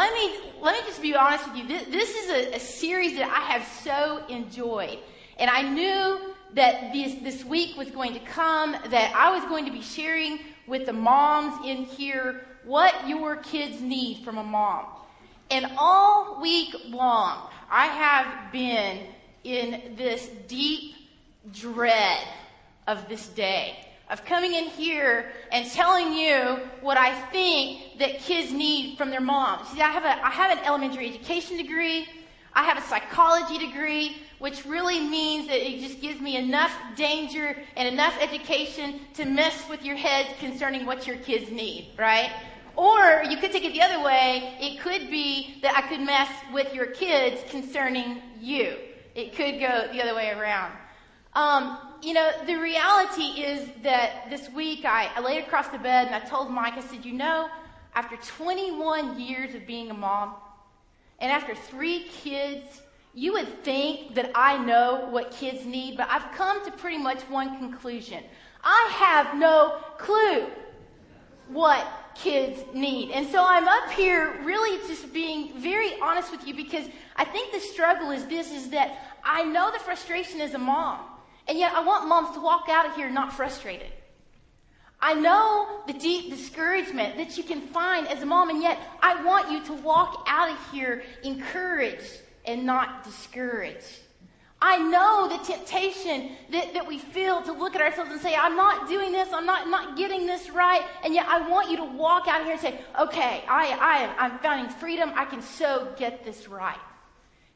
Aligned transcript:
let 0.00 0.14
me 0.14 0.32
let 0.62 0.74
me 0.74 0.80
just 0.86 1.02
be 1.02 1.14
honest 1.14 1.46
with 1.46 1.58
you. 1.58 1.68
This, 1.68 1.84
this 1.88 2.10
is 2.10 2.30
a, 2.30 2.56
a 2.56 2.58
series 2.58 3.16
that 3.16 3.28
I 3.28 3.52
have 3.52 3.66
so 3.84 4.24
enjoyed, 4.28 4.98
and 5.38 5.50
I 5.50 5.60
knew 5.60 6.34
that 6.54 6.92
this 6.94 7.16
this 7.22 7.44
week 7.44 7.76
was 7.76 7.90
going 7.90 8.14
to 8.14 8.20
come. 8.20 8.72
That 8.72 9.12
I 9.14 9.30
was 9.30 9.44
going 9.44 9.66
to 9.66 9.70
be 9.70 9.82
sharing 9.82 10.38
with 10.66 10.86
the 10.86 10.94
moms 10.94 11.66
in 11.66 11.84
here 11.84 12.46
what 12.64 13.06
your 13.06 13.36
kids 13.36 13.82
need 13.82 14.24
from 14.24 14.38
a 14.38 14.42
mom. 14.42 14.86
And 15.50 15.66
all 15.76 16.40
week 16.40 16.74
long, 16.86 17.50
I 17.70 17.86
have 17.86 18.52
been 18.52 19.00
in 19.44 19.96
this 19.96 20.30
deep 20.48 20.94
dread 21.52 22.26
of 22.86 23.06
this 23.08 23.28
day 23.28 23.89
of 24.10 24.24
coming 24.24 24.54
in 24.54 24.64
here 24.64 25.30
and 25.52 25.70
telling 25.70 26.12
you 26.12 26.58
what 26.80 26.98
I 26.98 27.14
think 27.30 27.98
that 27.98 28.18
kids 28.18 28.52
need 28.52 28.98
from 28.98 29.10
their 29.10 29.20
moms. 29.20 29.68
See, 29.68 29.80
I 29.80 29.90
have, 29.90 30.04
a, 30.04 30.26
I 30.26 30.30
have 30.30 30.58
an 30.58 30.64
elementary 30.64 31.08
education 31.08 31.56
degree. 31.56 32.08
I 32.52 32.64
have 32.64 32.76
a 32.76 32.82
psychology 32.82 33.64
degree, 33.64 34.16
which 34.40 34.66
really 34.66 34.98
means 34.98 35.46
that 35.46 35.64
it 35.64 35.78
just 35.80 36.00
gives 36.00 36.20
me 36.20 36.36
enough 36.36 36.72
danger 36.96 37.56
and 37.76 37.88
enough 37.88 38.20
education 38.20 39.00
to 39.14 39.24
mess 39.24 39.68
with 39.68 39.84
your 39.84 39.96
heads 39.96 40.30
concerning 40.40 40.84
what 40.84 41.06
your 41.06 41.16
kids 41.18 41.52
need, 41.52 41.92
right? 41.96 42.32
Or 42.74 43.22
you 43.28 43.36
could 43.36 43.52
take 43.52 43.64
it 43.64 43.72
the 43.72 43.82
other 43.82 44.02
way. 44.02 44.56
It 44.60 44.80
could 44.80 45.08
be 45.10 45.60
that 45.62 45.76
I 45.76 45.88
could 45.88 46.00
mess 46.00 46.30
with 46.52 46.74
your 46.74 46.86
kids 46.86 47.48
concerning 47.48 48.20
you. 48.40 48.76
It 49.14 49.36
could 49.36 49.60
go 49.60 49.88
the 49.92 50.02
other 50.02 50.16
way 50.16 50.30
around. 50.30 50.72
Um, 51.34 51.89
you 52.02 52.14
know, 52.14 52.30
the 52.46 52.56
reality 52.56 53.42
is 53.42 53.68
that 53.82 54.30
this 54.30 54.48
week 54.50 54.84
I, 54.84 55.10
I 55.14 55.20
laid 55.20 55.44
across 55.44 55.68
the 55.68 55.78
bed 55.78 56.06
and 56.06 56.14
I 56.14 56.20
told 56.20 56.50
Mike, 56.50 56.74
I 56.74 56.80
said, 56.80 57.04
you 57.04 57.12
know, 57.12 57.48
after 57.94 58.16
21 58.16 59.20
years 59.20 59.54
of 59.54 59.66
being 59.66 59.90
a 59.90 59.94
mom 59.94 60.34
and 61.18 61.30
after 61.30 61.54
three 61.54 62.04
kids, 62.04 62.82
you 63.12 63.32
would 63.32 63.64
think 63.64 64.14
that 64.14 64.30
I 64.34 64.56
know 64.64 65.08
what 65.10 65.30
kids 65.32 65.66
need, 65.66 65.96
but 65.96 66.08
I've 66.08 66.32
come 66.32 66.64
to 66.64 66.70
pretty 66.70 66.98
much 66.98 67.20
one 67.22 67.58
conclusion. 67.58 68.22
I 68.62 68.90
have 68.94 69.36
no 69.36 69.78
clue 69.98 70.46
what 71.48 71.86
kids 72.14 72.60
need. 72.72 73.10
And 73.10 73.26
so 73.28 73.44
I'm 73.44 73.66
up 73.66 73.90
here 73.90 74.40
really 74.44 74.78
just 74.86 75.12
being 75.12 75.58
very 75.60 76.00
honest 76.00 76.30
with 76.30 76.46
you 76.46 76.54
because 76.54 76.86
I 77.16 77.24
think 77.24 77.52
the 77.52 77.60
struggle 77.60 78.10
is 78.10 78.26
this 78.26 78.52
is 78.52 78.70
that 78.70 79.16
I 79.24 79.42
know 79.42 79.70
the 79.72 79.78
frustration 79.80 80.40
as 80.40 80.54
a 80.54 80.58
mom. 80.58 81.09
And 81.50 81.58
yet 81.58 81.72
I 81.74 81.82
want 81.82 82.06
moms 82.06 82.32
to 82.36 82.40
walk 82.40 82.68
out 82.68 82.86
of 82.86 82.94
here 82.94 83.10
not 83.10 83.32
frustrated. 83.32 83.90
I 85.00 85.14
know 85.14 85.80
the 85.88 85.92
deep 85.92 86.30
discouragement 86.30 87.16
that 87.16 87.36
you 87.36 87.42
can 87.42 87.60
find 87.60 88.06
as 88.06 88.22
a 88.22 88.26
mom, 88.26 88.50
and 88.50 88.62
yet 88.62 88.78
I 89.02 89.20
want 89.24 89.50
you 89.50 89.64
to 89.64 89.72
walk 89.82 90.26
out 90.28 90.52
of 90.52 90.70
here 90.70 91.02
encouraged 91.24 92.20
and 92.44 92.64
not 92.64 93.02
discouraged. 93.02 93.98
I 94.62 94.78
know 94.78 95.26
the 95.28 95.44
temptation 95.44 96.36
that, 96.52 96.72
that 96.72 96.86
we 96.86 96.98
feel 96.98 97.42
to 97.42 97.52
look 97.52 97.74
at 97.74 97.80
ourselves 97.80 98.12
and 98.12 98.20
say, 98.20 98.36
I'm 98.36 98.54
not 98.54 98.88
doing 98.88 99.10
this, 99.10 99.30
I'm 99.32 99.46
not, 99.46 99.68
not 99.68 99.96
getting 99.96 100.26
this 100.26 100.50
right, 100.50 100.82
and 101.02 101.12
yet 101.12 101.26
I 101.26 101.48
want 101.48 101.68
you 101.68 101.78
to 101.78 101.84
walk 101.84 102.28
out 102.28 102.42
of 102.42 102.46
here 102.46 102.52
and 102.52 102.62
say, 102.62 102.80
okay, 102.96 103.42
I, 103.48 103.76
I 103.80 103.96
am, 104.02 104.14
I'm 104.18 104.38
finding 104.38 104.72
freedom, 104.76 105.10
I 105.16 105.24
can 105.24 105.42
so 105.42 105.92
get 105.98 106.24
this 106.24 106.46
right. 106.46 106.78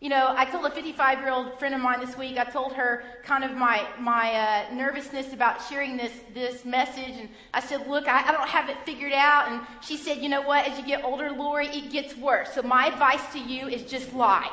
You 0.04 0.10
know, 0.10 0.34
I 0.36 0.44
told 0.44 0.66
a 0.66 0.70
55 0.70 1.20
year 1.20 1.30
old 1.30 1.58
friend 1.58 1.74
of 1.74 1.80
mine 1.80 1.98
this 1.98 2.14
week, 2.18 2.36
I 2.36 2.44
told 2.44 2.74
her 2.74 3.04
kind 3.22 3.42
of 3.42 3.52
my, 3.52 3.86
my 3.98 4.34
uh, 4.34 4.74
nervousness 4.74 5.32
about 5.32 5.62
sharing 5.62 5.96
this, 5.96 6.12
this 6.34 6.66
message. 6.66 7.14
And 7.18 7.30
I 7.54 7.60
said, 7.60 7.86
look, 7.88 8.06
I, 8.06 8.28
I 8.28 8.32
don't 8.32 8.46
have 8.46 8.68
it 8.68 8.76
figured 8.84 9.14
out. 9.14 9.50
And 9.50 9.62
she 9.80 9.96
said, 9.96 10.18
you 10.18 10.28
know 10.28 10.42
what? 10.42 10.68
As 10.68 10.78
you 10.78 10.84
get 10.84 11.02
older, 11.04 11.30
Lori, 11.30 11.68
it 11.68 11.90
gets 11.90 12.14
worse. 12.18 12.52
So 12.52 12.60
my 12.60 12.88
advice 12.88 13.32
to 13.32 13.38
you 13.38 13.66
is 13.66 13.90
just 13.90 14.12
lie. 14.12 14.50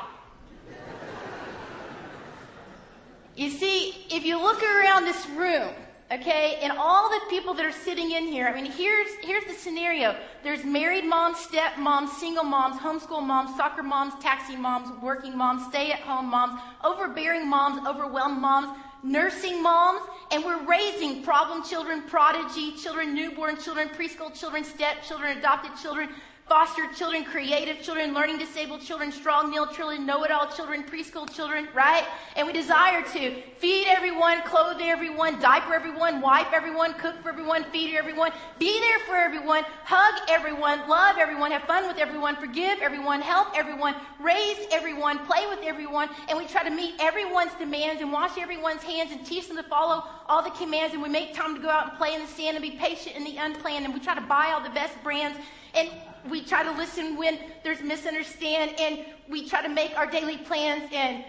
you 3.35 3.49
see, 3.49 4.05
if 4.09 4.23
you 4.23 4.41
look 4.41 4.63
around 4.63 5.03
this 5.03 5.27
room, 5.31 5.73
Okay, 6.11 6.59
and 6.61 6.73
all 6.73 7.09
the 7.09 7.21
people 7.29 7.53
that 7.53 7.65
are 7.65 7.71
sitting 7.71 8.11
in 8.11 8.27
here, 8.27 8.45
I 8.45 8.53
mean, 8.53 8.69
here's, 8.69 9.07
here's 9.21 9.45
the 9.45 9.53
scenario. 9.53 10.17
There's 10.43 10.65
married 10.65 11.05
moms, 11.05 11.37
step 11.37 11.77
moms, 11.77 12.11
single 12.17 12.43
moms, 12.43 12.75
homeschool 12.81 13.25
moms, 13.25 13.55
soccer 13.55 13.81
moms, 13.81 14.21
taxi 14.21 14.57
moms, 14.57 14.89
working 15.01 15.37
moms, 15.37 15.65
stay 15.67 15.93
at 15.93 15.99
home 15.99 16.25
moms, 16.25 16.59
overbearing 16.83 17.49
moms, 17.49 17.87
overwhelmed 17.87 18.41
moms, 18.41 18.77
nursing 19.03 19.63
moms, 19.63 20.01
and 20.31 20.43
we're 20.43 20.61
raising 20.65 21.23
problem 21.23 21.63
children, 21.63 22.01
prodigy 22.09 22.73
children, 22.73 23.15
newborn 23.15 23.55
children, 23.55 23.87
preschool 23.87 24.37
children, 24.37 24.65
step 24.65 25.01
children, 25.03 25.37
adopted 25.37 25.71
children, 25.81 26.09
foster 26.51 26.85
children, 26.93 27.23
creative 27.23 27.81
children, 27.81 28.13
learning 28.13 28.37
disabled 28.37 28.81
children, 28.81 29.09
strong 29.09 29.49
willed 29.53 29.71
children, 29.71 30.05
know 30.05 30.25
it 30.25 30.31
all 30.31 30.51
children, 30.51 30.83
preschool 30.83 31.25
children, 31.33 31.65
right? 31.73 32.03
And 32.35 32.45
we 32.45 32.51
desire 32.51 33.01
to 33.13 33.41
feed 33.57 33.87
everyone, 33.87 34.41
clothe 34.41 34.81
everyone, 34.81 35.39
diaper 35.39 35.73
everyone, 35.73 36.19
wipe 36.19 36.51
everyone, 36.51 36.93
cook 36.95 37.15
for 37.23 37.29
everyone, 37.29 37.63
feed 37.71 37.95
everyone, 37.95 38.33
be 38.59 38.81
there 38.81 38.99
for 39.07 39.15
everyone, 39.15 39.63
hug 39.85 40.29
everyone, 40.29 40.89
love 40.89 41.15
everyone, 41.17 41.51
have 41.51 41.63
fun 41.63 41.87
with 41.87 41.97
everyone, 41.97 42.35
forgive 42.35 42.79
everyone, 42.81 43.21
help 43.21 43.57
everyone, 43.57 43.95
raise 44.19 44.67
everyone, 44.73 45.19
play 45.19 45.47
with 45.47 45.59
everyone, 45.63 46.09
and 46.27 46.37
we 46.37 46.45
try 46.47 46.65
to 46.65 46.75
meet 46.75 46.95
everyone's 46.99 47.53
demands 47.59 48.01
and 48.01 48.11
wash 48.11 48.37
everyone's 48.37 48.83
hands 48.83 49.13
and 49.13 49.25
teach 49.25 49.47
them 49.47 49.55
to 49.55 49.63
follow 49.63 50.03
all 50.27 50.43
the 50.43 50.49
commands. 50.49 50.93
And 50.93 51.01
we 51.01 51.07
make 51.07 51.33
time 51.33 51.55
to 51.55 51.61
go 51.61 51.69
out 51.69 51.91
and 51.91 51.97
play 51.97 52.13
in 52.13 52.19
the 52.19 52.27
sand 52.27 52.57
and 52.57 52.61
be 52.61 52.71
patient 52.71 53.15
in 53.15 53.23
the 53.23 53.37
unplanned. 53.37 53.85
And 53.85 53.93
we 53.93 54.01
try 54.01 54.15
to 54.15 54.27
buy 54.27 54.51
all 54.51 54.61
the 54.61 54.69
best 54.71 55.01
brands. 55.01 55.39
And 55.73 55.89
we 56.29 56.43
try 56.43 56.63
to 56.63 56.71
listen 56.71 57.17
when 57.17 57.39
there's 57.63 57.81
misunderstand 57.81 58.79
and 58.79 59.05
we 59.27 59.47
try 59.47 59.61
to 59.61 59.69
make 59.69 59.97
our 59.97 60.05
daily 60.05 60.37
plans 60.37 60.89
and 60.93 61.23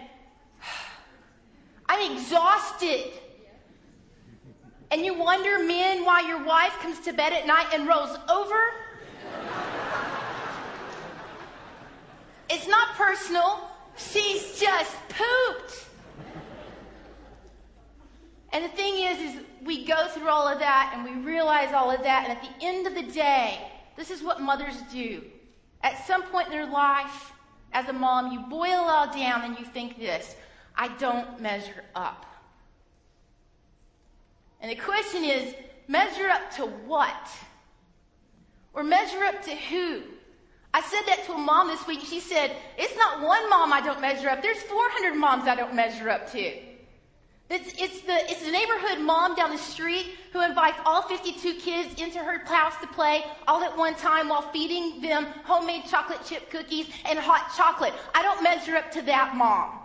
I'm 1.87 2.11
exhausted. 2.11 3.11
And 4.91 5.03
you 5.03 5.13
wonder, 5.15 5.59
men, 5.63 6.05
why 6.05 6.21
your 6.27 6.43
wife 6.43 6.73
comes 6.79 6.99
to 7.01 7.13
bed 7.13 7.33
at 7.33 7.47
night 7.47 7.67
and 7.73 7.87
rolls 7.87 8.15
over? 8.29 8.59
it's 12.49 12.67
not 12.67 12.89
personal. 12.95 13.69
She's 13.97 14.59
just 14.59 14.95
pooped. 15.09 15.87
And 18.51 18.63
the 18.63 18.69
thing 18.69 18.99
is, 18.99 19.19
is 19.19 19.41
we 19.63 19.83
go 19.83 20.07
through 20.09 20.29
all 20.29 20.47
of 20.47 20.59
that 20.59 20.93
and 20.95 21.03
we 21.03 21.25
realize 21.25 21.73
all 21.73 21.89
of 21.89 22.03
that, 22.03 22.29
and 22.29 22.37
at 22.37 22.43
the 22.43 22.65
end 22.65 22.85
of 22.85 22.93
the 22.93 23.11
day, 23.11 23.72
this 23.95 24.09
is 24.11 24.23
what 24.23 24.41
mothers 24.41 24.75
do. 24.91 25.23
At 25.81 26.05
some 26.05 26.23
point 26.23 26.47
in 26.47 26.53
their 26.53 26.69
life, 26.69 27.31
as 27.73 27.87
a 27.89 27.93
mom, 27.93 28.31
you 28.31 28.39
boil 28.41 28.65
it 28.65 28.89
all 28.89 29.11
down 29.11 29.43
and 29.43 29.57
you 29.57 29.65
think 29.65 29.97
this 29.97 30.35
I 30.75 30.87
don't 30.97 31.39
measure 31.39 31.83
up. 31.95 32.25
And 34.61 34.71
the 34.71 34.75
question 34.75 35.23
is 35.23 35.53
measure 35.87 36.29
up 36.29 36.51
to 36.55 36.65
what? 36.65 37.29
Or 38.73 38.83
measure 38.83 39.23
up 39.23 39.43
to 39.43 39.55
who? 39.55 40.01
I 40.73 40.81
said 40.81 41.01
that 41.05 41.25
to 41.25 41.33
a 41.33 41.37
mom 41.37 41.67
this 41.67 41.85
week. 41.85 41.99
She 42.01 42.19
said, 42.19 42.55
It's 42.77 42.95
not 42.95 43.21
one 43.21 43.47
mom 43.49 43.71
I 43.71 43.81
don't 43.81 44.01
measure 44.01 44.29
up. 44.29 44.41
There's 44.41 44.61
400 44.63 45.15
moms 45.15 45.47
I 45.47 45.55
don't 45.55 45.75
measure 45.75 46.09
up 46.09 46.31
to. 46.31 46.51
It's, 47.49 47.73
it's, 47.79 48.01
the, 48.01 48.15
it's 48.31 48.43
the 48.43 48.51
neighborhood 48.51 48.99
mom 48.99 49.35
down 49.35 49.51
the 49.51 49.57
street 49.57 50.15
who 50.31 50.41
invites 50.41 50.77
all 50.85 51.03
52 51.03 51.55
kids 51.55 52.01
into 52.01 52.19
her 52.19 52.39
house 52.45 52.73
to 52.81 52.87
play 52.87 53.23
all 53.47 53.61
at 53.63 53.77
one 53.77 53.95
time 53.95 54.29
while 54.29 54.41
feeding 54.51 55.01
them 55.01 55.25
homemade 55.43 55.83
chocolate 55.85 56.21
chip 56.25 56.49
cookies 56.49 56.87
and 57.05 57.19
hot 57.19 57.51
chocolate. 57.55 57.93
I 58.15 58.23
don't 58.23 58.41
measure 58.41 58.75
up 58.75 58.91
to 58.91 59.01
that 59.03 59.35
mom. 59.35 59.79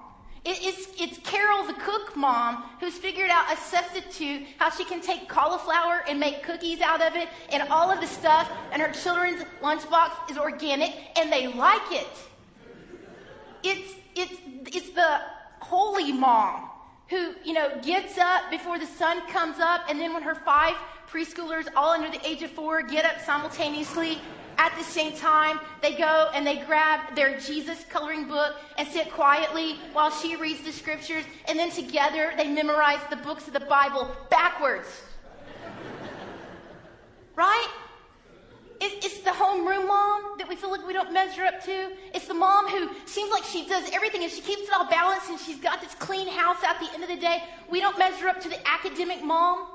It, 0.44 0.58
it's, 0.62 0.88
it's 1.00 1.18
Carol, 1.28 1.66
the 1.66 1.74
cook 1.74 2.16
mom, 2.16 2.64
who's 2.80 2.94
figured 2.94 3.28
out 3.28 3.52
a 3.52 3.56
substitute, 3.56 4.46
how 4.56 4.70
she 4.70 4.84
can 4.84 5.02
take 5.02 5.28
cauliflower 5.28 6.04
and 6.08 6.18
make 6.18 6.44
cookies 6.44 6.80
out 6.80 7.02
of 7.02 7.16
it 7.16 7.28
and 7.52 7.64
all 7.64 7.90
of 7.90 8.00
the 8.00 8.06
stuff, 8.06 8.50
and 8.72 8.80
her 8.80 8.92
children's 8.92 9.44
lunchbox 9.60 10.30
is 10.30 10.38
organic 10.38 10.94
and 11.18 11.30
they 11.30 11.48
like 11.48 11.82
it. 11.90 12.08
It's, 13.64 13.94
it's, 14.14 14.40
it's 14.74 14.90
the 14.90 15.20
holy 15.60 16.12
mom 16.12 16.70
who, 17.08 17.34
you 17.44 17.52
know, 17.52 17.70
gets 17.82 18.18
up 18.18 18.50
before 18.50 18.78
the 18.78 18.86
sun 18.86 19.26
comes 19.28 19.58
up, 19.58 19.82
and 19.88 19.98
then 19.98 20.12
when 20.12 20.22
her 20.22 20.34
five 20.34 20.74
preschoolers, 21.10 21.66
all 21.74 21.90
under 21.90 22.10
the 22.10 22.26
age 22.26 22.42
of 22.42 22.50
four, 22.50 22.82
get 22.82 23.04
up 23.04 23.20
simultaneously 23.20 24.18
at 24.58 24.76
the 24.76 24.82
same 24.82 25.16
time, 25.16 25.60
they 25.80 25.94
go 25.94 26.30
and 26.34 26.44
they 26.46 26.56
grab 26.56 27.14
their 27.14 27.38
Jesus 27.38 27.84
coloring 27.88 28.26
book 28.26 28.56
and 28.76 28.86
sit 28.88 29.10
quietly 29.12 29.76
while 29.92 30.10
she 30.10 30.34
reads 30.36 30.62
the 30.62 30.72
scriptures, 30.72 31.24
and 31.46 31.58
then 31.58 31.70
together 31.70 32.32
they 32.36 32.48
memorize 32.48 33.00
the 33.08 33.16
books 33.16 33.46
of 33.46 33.52
the 33.52 33.60
Bible 33.60 34.10
backwards. 34.30 34.88
right? 37.36 37.68
It's 38.80 39.20
the 39.20 39.30
homeroom 39.30 39.86
mom 39.86 40.38
that 40.38 40.48
we 40.48 40.56
feel 40.56 40.70
like 40.70 40.86
we 40.86 40.87
don't 40.98 41.12
measure 41.12 41.44
up 41.44 41.62
to. 41.64 41.92
It's 42.12 42.26
the 42.26 42.34
mom 42.34 42.68
who 42.68 42.90
seems 43.06 43.30
like 43.30 43.44
she 43.44 43.66
does 43.68 43.88
everything 43.92 44.22
and 44.24 44.32
she 44.32 44.40
keeps 44.40 44.62
it 44.62 44.74
all 44.74 44.88
balanced 44.88 45.30
and 45.30 45.38
she's 45.38 45.58
got 45.58 45.80
this 45.80 45.94
clean 45.94 46.28
house 46.28 46.58
at 46.66 46.80
the 46.80 46.92
end 46.92 47.02
of 47.04 47.08
the 47.08 47.16
day. 47.16 47.44
We 47.70 47.80
don't 47.80 47.98
measure 47.98 48.28
up 48.28 48.40
to 48.40 48.48
the 48.48 48.58
academic 48.68 49.22
mom. 49.22 49.66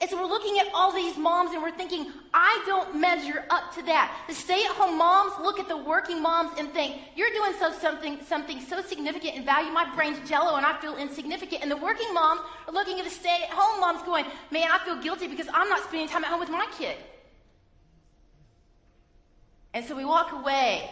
And 0.00 0.10
so 0.10 0.20
we're 0.20 0.28
looking 0.28 0.58
at 0.58 0.66
all 0.74 0.92
these 0.92 1.16
moms 1.16 1.52
and 1.52 1.62
we're 1.62 1.70
thinking, 1.70 2.10
I 2.34 2.60
don't 2.66 2.98
measure 3.00 3.44
up 3.50 3.72
to 3.76 3.82
that. 3.82 4.24
The 4.26 4.34
stay-at-home 4.34 4.98
moms 4.98 5.34
look 5.40 5.60
at 5.60 5.68
the 5.68 5.76
working 5.76 6.20
moms 6.20 6.58
and 6.58 6.72
think, 6.72 6.96
you're 7.14 7.30
doing 7.30 7.52
so 7.60 7.70
something, 7.72 8.18
something 8.26 8.60
so 8.60 8.82
significant 8.82 9.36
and 9.36 9.44
value. 9.44 9.70
My 9.70 9.94
brain's 9.94 10.28
jello 10.28 10.56
and 10.56 10.66
I 10.66 10.76
feel 10.80 10.96
insignificant. 10.96 11.62
And 11.62 11.70
the 11.70 11.76
working 11.76 12.12
moms 12.12 12.40
are 12.66 12.74
looking 12.74 12.98
at 12.98 13.04
the 13.04 13.10
stay-at-home 13.10 13.80
moms 13.80 14.02
going, 14.02 14.24
man, 14.50 14.68
I 14.72 14.84
feel 14.84 15.00
guilty 15.00 15.28
because 15.28 15.46
I'm 15.54 15.68
not 15.68 15.84
spending 15.84 16.08
time 16.08 16.24
at 16.24 16.30
home 16.30 16.40
with 16.40 16.50
my 16.50 16.66
kid. 16.76 16.96
And 19.74 19.84
so 19.84 19.96
we 19.96 20.04
walk 20.04 20.30
away 20.32 20.88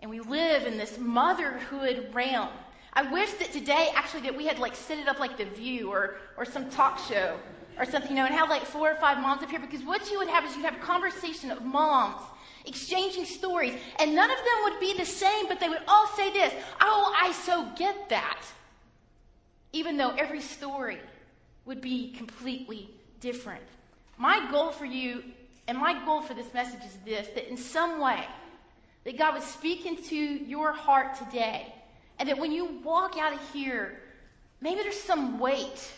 and 0.00 0.10
we 0.10 0.18
live 0.20 0.66
in 0.66 0.78
this 0.78 0.98
motherhood 0.98 2.08
realm. 2.14 2.48
I 2.94 3.10
wish 3.12 3.32
that 3.34 3.52
today 3.52 3.90
actually 3.94 4.22
that 4.22 4.36
we 4.36 4.46
had 4.46 4.58
like 4.58 4.74
set 4.74 4.98
it 4.98 5.06
up 5.06 5.20
like 5.20 5.36
The 5.36 5.44
View 5.44 5.90
or, 5.90 6.16
or 6.38 6.46
some 6.46 6.70
talk 6.70 6.98
show 6.98 7.38
or 7.78 7.84
something, 7.84 8.10
you 8.10 8.16
know, 8.16 8.24
and 8.24 8.34
have 8.34 8.48
like 8.48 8.64
four 8.64 8.90
or 8.90 8.96
five 8.96 9.18
moms 9.18 9.42
up 9.42 9.50
here 9.50 9.60
because 9.60 9.84
what 9.84 10.10
you 10.10 10.18
would 10.18 10.28
have 10.28 10.44
is 10.46 10.56
you'd 10.56 10.64
have 10.64 10.76
a 10.76 10.78
conversation 10.78 11.50
of 11.50 11.62
moms 11.62 12.22
exchanging 12.64 13.26
stories 13.26 13.74
and 13.98 14.14
none 14.14 14.30
of 14.30 14.38
them 14.38 14.64
would 14.64 14.80
be 14.80 14.96
the 14.96 15.04
same, 15.04 15.46
but 15.46 15.60
they 15.60 15.68
would 15.68 15.82
all 15.86 16.06
say 16.16 16.32
this, 16.32 16.54
oh, 16.80 17.14
I 17.20 17.32
so 17.32 17.68
get 17.76 18.08
that. 18.08 18.42
Even 19.74 19.98
though 19.98 20.10
every 20.16 20.40
story 20.40 20.98
would 21.66 21.82
be 21.82 22.12
completely 22.12 22.88
different. 23.20 23.64
My 24.16 24.50
goal 24.50 24.70
for 24.70 24.86
you 24.86 25.24
and 25.66 25.78
my 25.78 26.04
goal 26.04 26.20
for 26.20 26.34
this 26.34 26.52
message 26.52 26.82
is 26.84 26.96
this, 27.04 27.28
that 27.28 27.48
in 27.48 27.56
some 27.56 28.00
way, 28.00 28.26
that 29.04 29.18
God 29.18 29.34
would 29.34 29.42
speak 29.42 29.86
into 29.86 30.16
your 30.16 30.72
heart 30.72 31.14
today. 31.16 31.72
And 32.18 32.28
that 32.28 32.38
when 32.38 32.52
you 32.52 32.80
walk 32.84 33.16
out 33.18 33.32
of 33.32 33.40
here, 33.52 34.00
maybe 34.60 34.82
there's 34.82 35.00
some 35.00 35.38
weight 35.38 35.92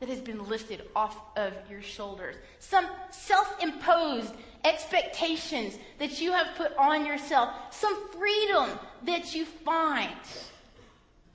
that 0.00 0.08
has 0.08 0.20
been 0.20 0.46
lifted 0.48 0.82
off 0.94 1.16
of 1.36 1.52
your 1.70 1.80
shoulders, 1.80 2.36
some 2.58 2.86
self 3.10 3.62
imposed 3.62 4.34
expectations 4.64 5.78
that 5.98 6.20
you 6.20 6.32
have 6.32 6.48
put 6.56 6.76
on 6.76 7.06
yourself, 7.06 7.50
some 7.70 8.08
freedom 8.10 8.68
that 9.04 9.34
you 9.34 9.44
find 9.44 10.10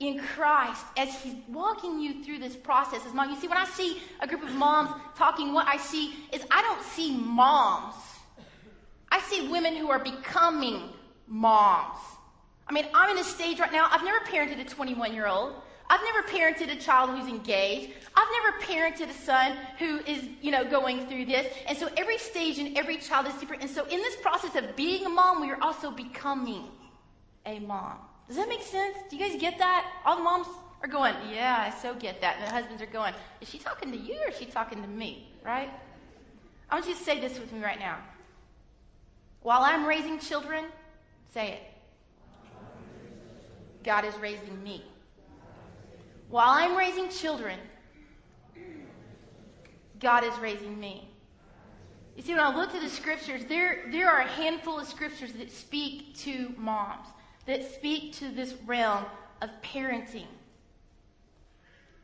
in 0.00 0.18
Christ 0.18 0.84
as 0.96 1.14
He's 1.22 1.34
walking 1.48 2.00
you 2.00 2.24
through 2.24 2.38
this 2.38 2.56
process 2.56 3.06
as 3.06 3.14
mom. 3.14 3.30
You 3.30 3.36
see, 3.36 3.48
when 3.48 3.58
I 3.58 3.66
see 3.66 3.98
a 4.20 4.26
group 4.26 4.42
of 4.42 4.52
moms 4.54 4.90
talking, 5.16 5.52
what 5.52 5.68
I 5.68 5.76
see 5.76 6.14
is 6.32 6.42
I 6.50 6.62
don't 6.62 6.82
see 6.82 7.14
moms. 7.16 7.94
I 9.12 9.20
see 9.20 9.48
women 9.48 9.76
who 9.76 9.90
are 9.90 9.98
becoming 9.98 10.90
moms. 11.26 11.98
I 12.66 12.72
mean, 12.72 12.86
I'm 12.94 13.10
in 13.10 13.18
a 13.18 13.24
stage 13.24 13.58
right 13.58 13.72
now, 13.72 13.88
I've 13.90 14.04
never 14.04 14.20
parented 14.20 14.60
a 14.60 14.64
21 14.64 15.12
year 15.12 15.26
old. 15.26 15.54
I've 15.90 16.00
never 16.04 16.22
parented 16.28 16.72
a 16.72 16.80
child 16.80 17.10
who's 17.10 17.28
engaged. 17.28 17.90
I've 18.14 18.28
never 18.44 18.58
parented 18.60 19.10
a 19.10 19.12
son 19.12 19.56
who 19.76 19.98
is, 20.06 20.22
you 20.40 20.52
know, 20.52 20.64
going 20.64 21.08
through 21.08 21.24
this. 21.24 21.52
And 21.66 21.76
so 21.76 21.88
every 21.96 22.16
stage 22.16 22.60
and 22.60 22.78
every 22.78 22.96
child 22.98 23.26
is 23.26 23.34
different. 23.34 23.62
And 23.62 23.70
so 23.70 23.84
in 23.86 23.98
this 23.98 24.14
process 24.22 24.54
of 24.54 24.76
being 24.76 25.04
a 25.04 25.08
mom, 25.08 25.40
we 25.40 25.50
are 25.50 25.60
also 25.60 25.90
becoming 25.90 26.68
a 27.44 27.58
mom. 27.58 27.98
Does 28.30 28.36
that 28.36 28.48
make 28.48 28.62
sense? 28.62 28.96
Do 29.10 29.16
you 29.16 29.28
guys 29.28 29.40
get 29.40 29.58
that? 29.58 29.90
All 30.04 30.16
the 30.16 30.22
moms 30.22 30.46
are 30.82 30.86
going, 30.86 31.16
yeah, 31.32 31.66
I 31.66 31.76
so 31.76 31.96
get 31.96 32.20
that. 32.20 32.36
And 32.36 32.46
the 32.46 32.52
husbands 32.52 32.80
are 32.80 32.86
going, 32.86 33.12
is 33.40 33.48
she 33.48 33.58
talking 33.58 33.90
to 33.90 33.98
you 33.98 34.20
or 34.24 34.28
is 34.28 34.38
she 34.38 34.44
talking 34.44 34.80
to 34.80 34.86
me? 34.86 35.32
Right? 35.44 35.68
I 36.70 36.76
want 36.76 36.86
you 36.86 36.94
to 36.94 37.02
say 37.02 37.18
this 37.20 37.40
with 37.40 37.52
me 37.52 37.60
right 37.60 37.80
now. 37.80 37.98
While 39.42 39.62
I'm 39.62 39.84
raising 39.84 40.20
children, 40.20 40.66
say 41.34 41.54
it. 41.54 41.62
God 43.82 44.04
is 44.04 44.14
raising 44.18 44.62
me. 44.62 44.84
While 46.28 46.50
I'm 46.50 46.76
raising 46.76 47.08
children, 47.08 47.58
God 49.98 50.22
is 50.22 50.38
raising 50.38 50.78
me. 50.78 51.10
You 52.14 52.22
see, 52.22 52.32
when 52.32 52.42
I 52.42 52.54
look 52.54 52.76
at 52.76 52.80
the 52.80 52.88
scriptures, 52.88 53.42
there, 53.48 53.88
there 53.90 54.08
are 54.08 54.20
a 54.20 54.28
handful 54.28 54.78
of 54.78 54.86
scriptures 54.86 55.32
that 55.32 55.50
speak 55.50 56.16
to 56.18 56.54
moms, 56.56 57.08
that 57.46 57.74
speak 57.74 58.14
to 58.14 58.28
this 58.30 58.54
realm 58.66 59.04
of 59.42 59.50
parenting. 59.62 60.26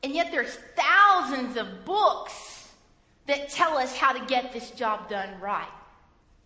And 0.03 0.15
yet 0.15 0.31
there's 0.31 0.59
thousands 0.77 1.57
of 1.57 1.85
books 1.85 2.69
that 3.27 3.49
tell 3.51 3.77
us 3.77 3.97
how 3.97 4.13
to 4.13 4.25
get 4.27 4.53
this 4.53 4.71
job 4.71 5.09
done 5.09 5.41
right 5.41 5.69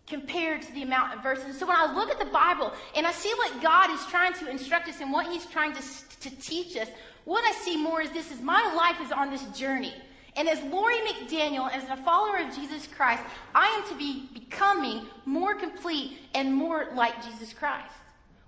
compared 0.07 0.61
to 0.61 0.71
the 0.73 0.83
amount 0.83 1.15
of 1.15 1.23
verses. 1.23 1.57
So 1.57 1.65
when 1.65 1.77
I 1.77 1.93
look 1.93 2.09
at 2.09 2.19
the 2.19 2.25
Bible 2.25 2.73
and 2.95 3.07
I 3.07 3.11
see 3.11 3.33
what 3.37 3.61
God 3.61 3.89
is 3.91 4.05
trying 4.07 4.33
to 4.33 4.49
instruct 4.49 4.89
us 4.89 4.99
and 4.99 5.11
what 5.11 5.27
He's 5.27 5.45
trying 5.45 5.73
to, 5.73 5.81
to 6.21 6.29
teach 6.41 6.75
us, 6.75 6.89
what 7.25 7.43
I 7.45 7.51
see 7.59 7.77
more 7.77 8.01
is 8.01 8.09
this 8.11 8.31
is 8.31 8.41
my 8.41 8.73
life 8.75 8.99
is 9.05 9.11
on 9.11 9.29
this 9.29 9.43
journey. 9.57 9.93
And 10.35 10.47
as 10.47 10.61
Lori 10.63 10.95
McDaniel, 10.95 11.71
as 11.71 11.83
a 11.89 12.01
follower 12.03 12.37
of 12.37 12.55
Jesus 12.55 12.87
Christ, 12.87 13.21
I 13.53 13.67
am 13.67 13.89
to 13.89 13.95
be 13.97 14.29
becoming 14.33 15.05
more 15.25 15.55
complete 15.55 16.19
and 16.33 16.53
more 16.53 16.87
like 16.95 17.23
Jesus 17.23 17.53
Christ. 17.53 17.93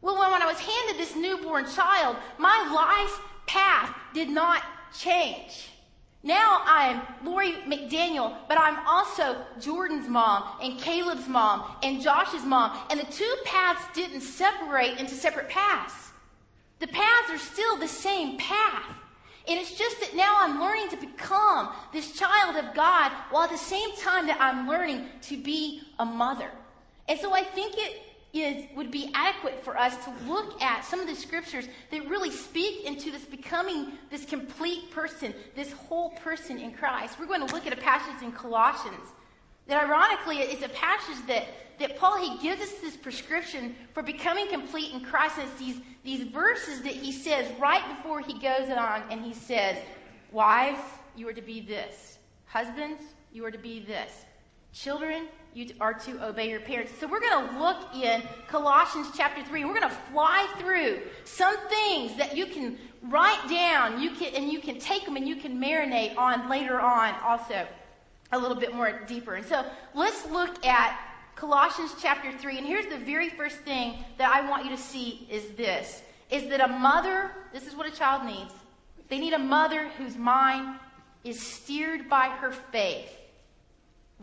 Well, 0.04 0.18
when 0.18 0.42
I 0.42 0.46
was 0.46 0.60
handed 0.60 1.00
this 1.00 1.16
newborn 1.16 1.66
child, 1.66 2.18
my 2.38 2.70
life 2.76 3.22
path 3.48 3.96
did 4.14 4.30
not 4.30 4.62
change. 4.94 5.70
Now 6.24 6.62
I'm 6.66 7.02
Lori 7.24 7.54
McDaniel, 7.66 8.36
but 8.50 8.60
I'm 8.60 8.86
also 8.86 9.38
Jordan's 9.62 10.10
mom 10.10 10.58
and 10.62 10.78
Caleb's 10.78 11.30
mom 11.30 11.78
and 11.84 12.02
Josh's 12.02 12.44
mom. 12.44 12.78
And 12.90 13.00
the 13.00 13.06
two 13.06 13.34
paths 13.46 13.82
didn't 13.96 14.22
separate 14.22 15.00
into 15.00 15.16
separate 15.16 15.48
paths. 15.48 16.12
The 16.80 16.88
paths 16.88 17.32
are 17.32 17.38
still 17.38 17.78
the 17.78 17.88
same 17.88 18.38
path. 18.38 18.84
And 19.48 19.58
it's 19.58 19.78
just 19.78 20.02
that 20.02 20.18
now 20.18 20.36
I'm 20.38 20.60
learning 20.60 20.90
to 20.90 20.98
become 20.98 21.70
this 21.94 22.12
child 22.12 22.58
of 22.58 22.76
God 22.76 23.14
while 23.32 23.44
at 23.44 23.52
the 23.52 23.58
same 23.58 23.96
time 24.02 24.28
that 24.28 24.38
I'm 24.42 24.68
learning 24.68 25.08
to 25.24 25.38
be 25.38 25.82
a 25.98 26.06
mother. 26.06 26.52
And 27.08 27.18
so 27.18 27.34
I 27.34 27.44
think 27.44 27.76
it 27.78 28.02
is, 28.34 28.66
would 28.76 28.90
be 28.90 29.12
adequate 29.14 29.64
for 29.64 29.78
us 29.78 29.96
to 30.06 30.14
look 30.26 30.60
at 30.62 30.84
some 30.84 31.00
of 31.00 31.08
the 31.08 31.16
scriptures 31.16 31.68
that 31.92 32.08
really 32.10 32.32
speak 32.32 32.84
into 32.84 33.12
this 33.12 33.26
becoming 33.26 33.94
this 34.10 34.26
complete 34.26 34.90
person, 34.92 35.34
this 35.56 35.72
whole 35.72 36.10
person 36.12 36.58
in 36.58 36.72
Christ. 36.74 37.20
We're 37.20 37.28
going 37.28 37.46
to 37.48 37.54
look 37.54 37.68
at 37.68 37.74
a 37.74 37.82
passage 37.82 38.24
in 38.24 38.32
Colossians 38.32 39.14
that 39.68 39.84
ironically 39.84 40.40
it's 40.40 40.64
a 40.64 40.70
passage 40.70 41.26
that, 41.28 41.46
that 41.80 41.98
Paul 41.98 42.18
he 42.18 42.42
gives 42.42 42.62
us 42.62 42.74
this 42.82 42.98
prescription 42.98 43.76
for 43.94 44.02
becoming 44.02 44.48
complete 44.48 44.94
in 44.94 45.02
Christ. 45.02 45.38
And 45.38 45.48
it's 45.48 45.60
these, 45.60 45.78
these 46.04 46.24
verses 46.24 46.82
that 46.82 46.94
he 46.94 47.12
says 47.12 47.48
right 47.60 47.84
before 47.96 48.20
he 48.20 48.34
goes 48.40 48.70
on 48.70 49.04
and 49.12 49.24
he 49.24 49.34
says, 49.34 49.78
Wives, 50.32 50.82
you 51.16 51.28
are 51.28 51.34
to 51.34 51.42
be 51.42 51.62
this. 51.62 52.18
Husbands, 52.46 53.04
you 53.32 53.46
are 53.46 53.52
to 53.52 53.60
be 53.60 53.80
this. 53.80 54.26
Children, 54.74 55.28
you 55.54 55.70
are 55.80 55.94
to 55.94 56.26
obey 56.26 56.50
your 56.50 56.60
parents. 56.60 56.92
So 57.00 57.08
we're 57.08 57.20
going 57.20 57.50
to 57.50 57.60
look 57.60 57.96
in 57.96 58.24
Colossians 58.48 59.08
chapter 59.16 59.44
3. 59.44 59.66
We're 59.66 59.80
going 59.80 59.90
to 59.90 59.98
fly 60.12 60.48
through 60.58 61.02
some 61.26 61.56
things 61.70 62.16
that 62.18 62.36
you 62.36 62.48
can 62.48 62.78
write 63.04 63.48
down 63.50 64.02
you 64.02 64.12
can, 64.12 64.34
and 64.34 64.52
you 64.52 64.60
can 64.60 64.80
take 64.80 65.06
them 65.06 65.16
and 65.16 65.28
you 65.28 65.36
can 65.36 65.60
marinate 65.62 66.18
on 66.18 66.50
later 66.50 66.80
on 66.80 67.14
also 67.24 67.68
a 68.32 68.38
little 68.38 68.58
bit 68.58 68.74
more 68.74 69.02
deeper. 69.08 69.36
And 69.36 69.46
so 69.46 69.66
let's 69.94 70.28
look 70.30 70.66
at 70.66 71.00
Colossians 71.36 71.94
chapter 72.02 72.36
3. 72.36 72.58
And 72.58 72.66
here's 72.66 72.88
the 72.88 72.98
very 72.98 73.30
first 73.30 73.58
thing 73.58 74.04
that 74.18 74.34
I 74.34 74.50
want 74.50 74.66
you 74.66 74.72
to 74.72 74.82
see 74.82 75.28
is 75.30 75.52
this, 75.56 76.02
is 76.32 76.50
that 76.50 76.62
a 76.62 76.68
mother, 76.68 77.32
this 77.52 77.68
is 77.68 77.76
what 77.76 77.86
a 77.86 77.92
child 77.92 78.26
needs. 78.26 78.54
They 79.10 79.20
need 79.20 79.34
a 79.34 79.40
mother 79.40 79.90
whose 79.98 80.18
mind 80.18 80.80
is 81.24 81.40
steered 81.40 82.10
by 82.10 82.30
her 82.30 82.52
faith 82.52 83.12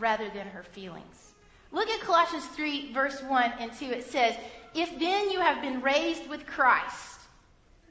rather 0.00 0.28
than 0.30 0.46
her 0.48 0.62
feelings. 0.62 1.34
Look 1.72 1.88
at 1.88 2.00
Colossians 2.00 2.46
3, 2.46 2.92
verse 2.92 3.22
1 3.22 3.52
and 3.60 3.72
2. 3.72 3.86
It 3.86 4.04
says, 4.04 4.34
If 4.74 4.98
then 4.98 5.30
you 5.30 5.40
have 5.40 5.62
been 5.62 5.80
raised 5.80 6.28
with 6.28 6.46
Christ, 6.46 7.20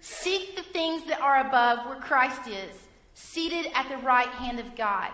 seek 0.02 0.56
the 0.56 0.64
things 0.64 1.04
that 1.06 1.22
are 1.22 1.48
above 1.48 1.86
where 1.86 2.00
Christ 2.00 2.48
is, 2.48 2.76
seated 3.14 3.72
at 3.74 3.88
the 3.88 3.98
right 3.98 4.28
hand 4.28 4.60
of 4.60 4.76
God. 4.76 5.12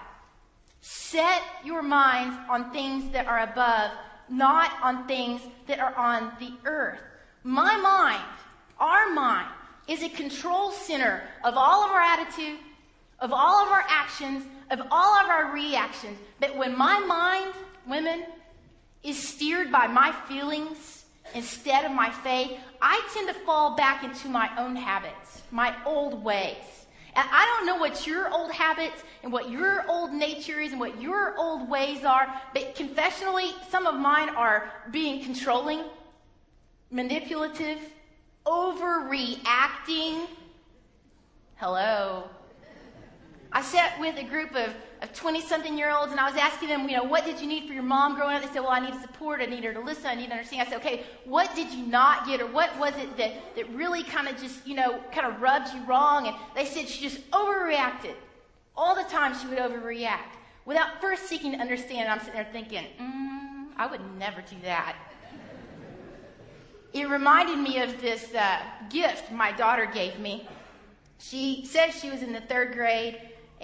Set 0.81 1.41
your 1.63 1.81
minds 1.81 2.37
on 2.49 2.71
things 2.71 3.11
that 3.11 3.27
are 3.27 3.41
above, 3.41 3.91
not 4.29 4.71
on 4.81 5.07
things 5.07 5.41
that 5.67 5.79
are 5.79 5.95
on 5.95 6.31
the 6.39 6.53
earth. 6.65 6.99
My 7.43 7.75
mind, 7.77 8.23
our 8.79 9.11
mind, 9.11 9.47
is 9.87 10.01
a 10.01 10.09
control 10.09 10.71
center 10.71 11.23
of 11.43 11.55
all 11.55 11.83
of 11.83 11.91
our 11.91 12.01
attitude, 12.01 12.59
of 13.19 13.31
all 13.31 13.65
of 13.65 13.71
our 13.71 13.83
actions, 13.87 14.43
of 14.71 14.81
all 14.91 15.19
of 15.19 15.29
our 15.29 15.51
reactions. 15.51 16.17
But 16.39 16.55
when 16.55 16.77
my 16.77 16.99
mind, 16.99 17.53
women, 17.87 18.25
is 19.03 19.17
steered 19.17 19.71
by 19.71 19.87
my 19.87 20.11
feelings 20.27 21.05
instead 21.33 21.85
of 21.85 21.91
my 21.91 22.09
faith, 22.09 22.57
I 22.81 23.07
tend 23.13 23.27
to 23.27 23.33
fall 23.33 23.75
back 23.75 24.03
into 24.03 24.27
my 24.27 24.49
own 24.57 24.75
habits, 24.75 25.43
my 25.51 25.75
old 25.85 26.23
ways. 26.23 26.85
And 27.15 27.27
I 27.31 27.45
don't 27.45 27.65
know 27.65 27.77
what 27.77 28.05
your 28.05 28.29
old 28.29 28.51
habits 28.51 29.03
and 29.23 29.31
what 29.31 29.49
your 29.49 29.89
old 29.89 30.11
nature 30.11 30.59
is 30.59 30.71
and 30.71 30.79
what 30.79 31.01
your 31.01 31.37
old 31.37 31.69
ways 31.69 32.03
are, 32.03 32.27
but 32.53 32.75
confessionally, 32.75 33.53
some 33.69 33.87
of 33.87 33.95
mine 33.95 34.29
are 34.29 34.69
being 34.91 35.23
controlling, 35.23 35.81
manipulative, 36.91 37.79
overreacting. 38.45 40.27
Hello 41.55 42.29
I 43.51 43.61
sat 43.61 43.99
with 43.99 44.17
a 44.17 44.23
group 44.23 44.55
of, 44.55 44.73
of 45.01 45.13
20 45.13 45.41
something 45.41 45.77
year 45.77 45.89
olds 45.89 46.11
and 46.11 46.19
I 46.19 46.29
was 46.29 46.39
asking 46.39 46.69
them, 46.69 46.89
you 46.89 46.97
know, 46.97 47.03
what 47.03 47.25
did 47.25 47.39
you 47.39 47.47
need 47.47 47.67
for 47.67 47.73
your 47.73 47.83
mom 47.83 48.15
growing 48.15 48.35
up? 48.35 48.41
They 48.41 48.49
said, 48.49 48.59
well, 48.59 48.71
I 48.71 48.79
need 48.79 48.99
support. 49.01 49.41
I 49.41 49.45
need 49.45 49.63
her 49.63 49.73
to 49.73 49.79
listen. 49.79 50.07
I 50.07 50.15
need 50.15 50.27
to 50.27 50.33
understand. 50.33 50.67
I 50.67 50.71
said, 50.71 50.79
okay, 50.81 51.03
what 51.23 51.53
did 51.55 51.71
you 51.71 51.85
not 51.85 52.27
get 52.27 52.41
or 52.41 52.47
what 52.47 52.77
was 52.77 52.93
it 52.97 53.15
that, 53.17 53.55
that 53.55 53.69
really 53.69 54.03
kind 54.03 54.27
of 54.27 54.37
just, 54.41 54.65
you 54.67 54.75
know, 54.75 54.99
kind 55.11 55.27
of 55.27 55.41
rubbed 55.41 55.73
you 55.73 55.83
wrong? 55.85 56.27
And 56.27 56.35
they 56.53 56.65
said 56.65 56.89
she 56.89 57.01
just 57.01 57.29
overreacted. 57.31 58.15
All 58.77 58.93
the 58.93 59.09
time 59.09 59.33
she 59.39 59.47
would 59.47 59.57
overreact 59.57 60.35
without 60.65 60.99
first 60.99 61.27
seeking 61.27 61.53
to 61.53 61.57
understand. 61.57 62.01
And 62.01 62.09
I'm 62.09 62.19
sitting 62.19 62.33
there 62.33 62.49
thinking, 62.51 62.83
mm, 62.99 63.67
I 63.77 63.87
would 63.89 64.01
never 64.17 64.41
do 64.41 64.57
that. 64.63 64.97
It 66.91 67.09
reminded 67.09 67.57
me 67.57 67.81
of 67.81 68.01
this 68.01 68.33
uh, 68.33 68.59
gift 68.89 69.31
my 69.31 69.51
daughter 69.51 69.85
gave 69.85 70.19
me. 70.19 70.47
She 71.19 71.65
said 71.65 71.91
she 71.91 72.09
was 72.09 72.21
in 72.21 72.33
the 72.33 72.41
third 72.41 72.73
grade 72.73 73.19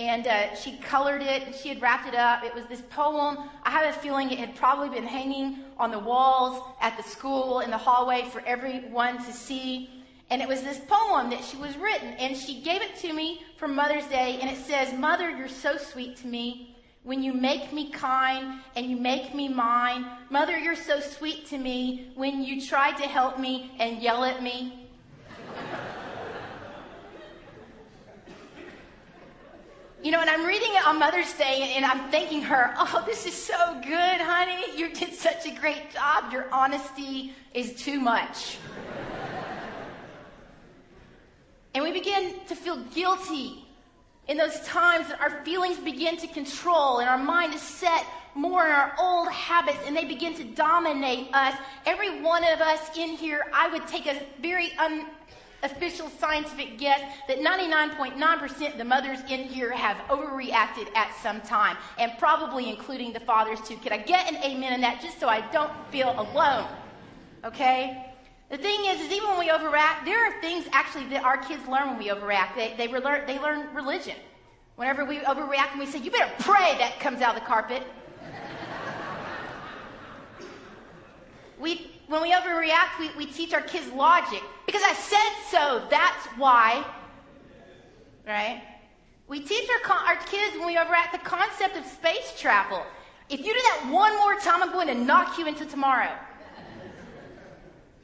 and 0.08 0.28
uh, 0.28 0.56
she 0.56 0.78
colored 0.78 1.22
it 1.22 1.44
and 1.44 1.56
she 1.56 1.70
had 1.70 1.82
wrapped 1.82 2.08
it 2.08 2.16
up. 2.16 2.44
It 2.44 2.54
was 2.56 2.66
this 2.66 2.82
poem. 2.90 3.38
I 3.64 3.70
have 3.70 3.96
a 3.96 4.00
feeling 4.00 4.32
it 4.32 4.40
had 4.40 4.56
probably 4.56 4.90
been 4.90 5.08
hanging 5.08 5.60
on 5.78 5.92
the 5.92 6.00
walls 6.00 6.62
at 6.82 6.98
the 6.98 7.04
school 7.04 7.60
in 7.60 7.70
the 7.70 7.78
hallway 7.78 8.24
for 8.32 8.42
everyone 8.46 9.24
to 9.26 9.32
see. 9.32 9.90
And 10.30 10.42
it 10.42 10.48
was 10.48 10.62
this 10.62 10.80
poem 10.88 11.30
that 11.30 11.44
she 11.44 11.58
was 11.58 11.78
written, 11.78 12.14
and 12.14 12.38
she 12.38 12.62
gave 12.62 12.82
it 12.82 12.96
to 12.98 13.12
me 13.12 13.42
for 13.58 13.68
Mother's 13.68 14.06
Day, 14.06 14.40
and 14.42 14.50
it 14.50 14.58
says, 14.66 14.94
Mother, 14.98 15.30
you're 15.30 15.50
so 15.50 15.76
sweet 15.78 16.16
to 16.18 16.28
me. 16.28 16.78
When 17.04 17.22
you 17.22 17.34
make 17.34 17.74
me 17.74 17.90
kind 17.92 18.62
and 18.76 18.86
you 18.86 18.96
make 18.96 19.34
me 19.34 19.50
mine. 19.50 20.06
Mother, 20.30 20.58
you're 20.58 20.76
so 20.76 21.00
sweet 21.00 21.48
to 21.48 21.58
me. 21.58 22.12
When 22.16 22.44
you 22.44 22.62
try 22.62 22.92
to 22.92 23.04
help 23.04 23.40
me 23.40 23.72
and 23.80 24.02
yell 24.02 24.24
at 24.24 24.44
me. 24.44 24.81
You 30.04 30.10
know, 30.10 30.20
and 30.20 30.32
I'm 30.32 30.46
reading 30.48 30.72
it 30.72 30.88
on 30.88 30.98
Mother's 30.98 31.32
Day 31.34 31.74
and 31.76 31.86
I'm 31.86 32.10
thanking 32.10 32.42
her, 32.42 32.74
oh, 32.76 33.04
this 33.06 33.28
is 33.28 33.36
so 33.36 33.80
good, 33.84 34.20
honey. 34.20 34.76
You 34.76 34.92
did 34.92 35.14
such 35.14 35.46
a 35.46 35.52
great 35.52 35.94
job. 35.94 36.34
Your 36.34 36.52
honesty 36.52 37.34
is 37.54 37.76
too 37.76 38.00
much. 38.00 38.58
and 41.76 41.84
we 41.84 41.92
begin 41.92 42.34
to 42.48 42.56
feel 42.56 42.78
guilty 42.96 43.64
in 44.28 44.38
those 44.38 44.60
times 44.62 45.08
that 45.10 45.22
our 45.22 45.46
feelings 45.46 45.78
begin 45.78 46.18
to 46.18 46.28
control 46.28 46.98
and 46.98 47.08
our 47.08 47.20
mind 47.20 47.54
is 47.54 47.62
set 47.62 48.04
more 48.34 48.66
in 48.66 48.72
our 48.72 48.96
old 49.00 49.30
habits 49.30 49.78
and 49.86 49.96
they 49.96 50.06
begin 50.06 50.34
to 50.34 50.44
dominate 50.44 51.28
us. 51.34 51.54
Every 51.86 52.22
one 52.22 52.44
of 52.46 52.60
us 52.60 52.98
in 52.98 53.10
here, 53.10 53.46
I 53.54 53.68
would 53.68 53.88
take 53.88 54.08
a 54.08 54.20
very 54.42 54.72
un- 54.80 55.06
official 55.64 56.10
scientific 56.10 56.78
guess 56.78 57.02
that 57.28 57.40
99.9% 57.40 58.72
of 58.72 58.78
the 58.78 58.84
mothers 58.84 59.20
in 59.30 59.44
here 59.44 59.72
have 59.72 59.98
overreacted 60.10 60.88
at 60.96 61.14
some 61.22 61.42
time, 61.42 61.78
and 61.98 62.12
probably 62.18 62.70
including 62.70 63.14
the 63.14 63.20
fathers 63.20 63.60
too. 63.62 63.78
Could 63.78 63.92
I 63.92 63.98
get 63.98 64.32
an 64.32 64.38
amen 64.44 64.74
in 64.74 64.82
that 64.82 65.02
just 65.02 65.20
so 65.20 65.28
I 65.28 65.42
don't 65.52 65.72
feel 65.90 66.14
alone? 66.20 66.68
Okay? 67.44 68.08
The 68.50 68.58
thing 68.58 68.86
is, 68.86 69.00
is 69.00 69.12
even 69.12 69.30
when 69.30 69.40
we 69.40 69.50
overreact, 69.50 70.06
there 70.06 70.26
are 70.26 70.42
things 70.42 70.66
actually 70.74 71.08
that 71.10 71.24
our 71.24 71.38
kids 71.38 71.66
learn 71.68 71.90
when 71.90 71.98
we 71.98 72.10
overreact. 72.10 72.56
They, 72.56 72.74
they, 72.78 72.88
relearn, 72.88 73.26
they 73.26 73.40
learn 73.40 73.74
religion. 73.74 74.18
Whenever 74.76 75.06
we 75.06 75.20
overreact 75.20 75.72
and 75.72 75.80
we 75.80 75.86
say, 75.86 76.00
you 76.00 76.12
better 76.12 76.32
pray, 76.40 76.76
that 76.78 77.00
comes 77.00 77.22
out 77.22 77.36
of 77.36 77.42
the 77.42 77.48
carpet. 77.48 77.84
we 81.60 81.92
when 82.12 82.22
we 82.22 82.34
overreact, 82.34 83.00
we, 83.00 83.10
we 83.16 83.26
teach 83.26 83.54
our 83.54 83.62
kids 83.62 83.90
logic. 83.94 84.44
Because 84.72 84.88
I 84.88 84.94
said 84.94 85.50
so, 85.50 85.86
that's 85.90 86.28
why. 86.38 86.86
Right? 88.26 88.64
We 89.28 89.42
teach 89.42 89.68
our, 89.70 89.92
our 89.92 90.16
kids 90.16 90.56
when 90.56 90.68
we 90.68 90.78
overact 90.78 91.12
the 91.12 91.18
concept 91.18 91.76
of 91.76 91.86
space 91.86 92.40
travel. 92.40 92.82
If 93.30 93.42
you 93.42 93.48
do 93.48 93.60
that 93.60 93.90
one 93.92 94.16
more 94.18 94.36
time, 94.40 94.64
I'm 94.64 94.72
going 94.72 94.88
to 94.88 94.96
knock 94.96 95.38
you 95.38 95.46
into 95.46 95.66
tomorrow. 95.66 96.14